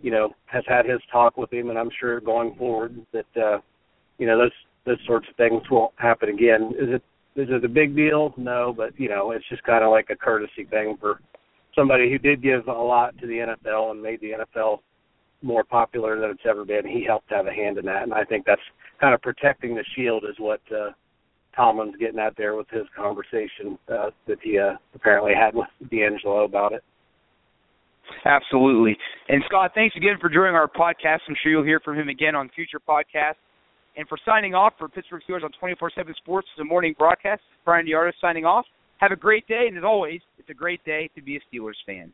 you 0.00 0.10
know, 0.10 0.30
has 0.46 0.64
had 0.66 0.86
his 0.86 1.00
talk 1.12 1.36
with 1.36 1.52
him, 1.52 1.68
and 1.68 1.78
I'm 1.78 1.90
sure 2.00 2.20
going 2.20 2.54
forward 2.56 2.96
that, 3.12 3.26
uh, 3.36 3.58
you 4.16 4.26
know, 4.26 4.38
those 4.38 4.52
those 4.86 4.98
sorts 5.06 5.26
of 5.28 5.36
things 5.36 5.60
won't 5.70 5.92
happen 5.96 6.30
again. 6.30 6.72
Is 6.80 6.88
it 6.88 7.02
is 7.38 7.48
it 7.50 7.66
a 7.66 7.68
big 7.68 7.94
deal? 7.94 8.32
No, 8.38 8.72
but 8.74 8.98
you 8.98 9.10
know, 9.10 9.32
it's 9.32 9.46
just 9.50 9.62
kind 9.64 9.84
of 9.84 9.90
like 9.90 10.08
a 10.08 10.16
courtesy 10.16 10.64
thing 10.70 10.96
for 10.98 11.20
somebody 11.74 12.10
who 12.10 12.16
did 12.16 12.42
give 12.42 12.66
a 12.66 12.72
lot 12.72 13.18
to 13.18 13.26
the 13.26 13.54
NFL 13.68 13.90
and 13.90 14.02
made 14.02 14.22
the 14.22 14.30
NFL 14.30 14.78
more 15.42 15.64
popular 15.64 16.18
than 16.20 16.30
it's 16.30 16.46
ever 16.48 16.64
been. 16.64 16.86
He 16.86 17.04
helped 17.06 17.30
have 17.30 17.46
a 17.46 17.52
hand 17.52 17.78
in 17.78 17.84
that, 17.86 18.02
and 18.02 18.14
I 18.14 18.24
think 18.24 18.44
that's 18.46 18.60
kind 19.00 19.14
of 19.14 19.22
protecting 19.22 19.74
the 19.74 19.84
shield 19.94 20.24
is 20.28 20.36
what 20.38 20.60
uh, 20.72 20.90
Tomlin's 21.54 21.96
getting 21.98 22.18
at 22.18 22.36
there 22.36 22.54
with 22.54 22.68
his 22.70 22.84
conversation 22.96 23.78
uh, 23.92 24.10
that 24.26 24.38
he 24.42 24.58
uh, 24.58 24.74
apparently 24.94 25.32
had 25.34 25.54
with 25.54 25.68
DeAngelo 25.90 26.44
about 26.44 26.72
it. 26.72 26.82
Absolutely. 28.24 28.96
And 29.28 29.42
Scott, 29.46 29.72
thanks 29.74 29.96
again 29.96 30.16
for 30.20 30.28
joining 30.28 30.54
our 30.54 30.68
podcast. 30.68 31.20
I'm 31.28 31.34
sure 31.42 31.50
you'll 31.50 31.64
hear 31.64 31.80
from 31.80 31.98
him 31.98 32.08
again 32.08 32.34
on 32.34 32.48
future 32.54 32.78
podcasts. 32.78 33.42
And 33.96 34.06
for 34.08 34.18
signing 34.24 34.54
off 34.54 34.74
for 34.78 34.88
Pittsburgh 34.88 35.22
Steelers 35.28 35.42
on 35.42 35.50
24/7 35.60 36.14
Sports, 36.16 36.48
the 36.58 36.64
morning 36.64 36.94
broadcast. 36.98 37.42
Brian 37.64 37.86
DeArtist 37.86 38.20
signing 38.20 38.44
off. 38.44 38.66
Have 38.98 39.10
a 39.10 39.16
great 39.16 39.46
day, 39.46 39.66
and 39.68 39.76
as 39.76 39.84
always, 39.84 40.20
it's 40.38 40.50
a 40.50 40.54
great 40.54 40.84
day 40.84 41.08
to 41.14 41.22
be 41.22 41.36
a 41.36 41.40
Steelers 41.40 41.76
fan. 41.86 42.12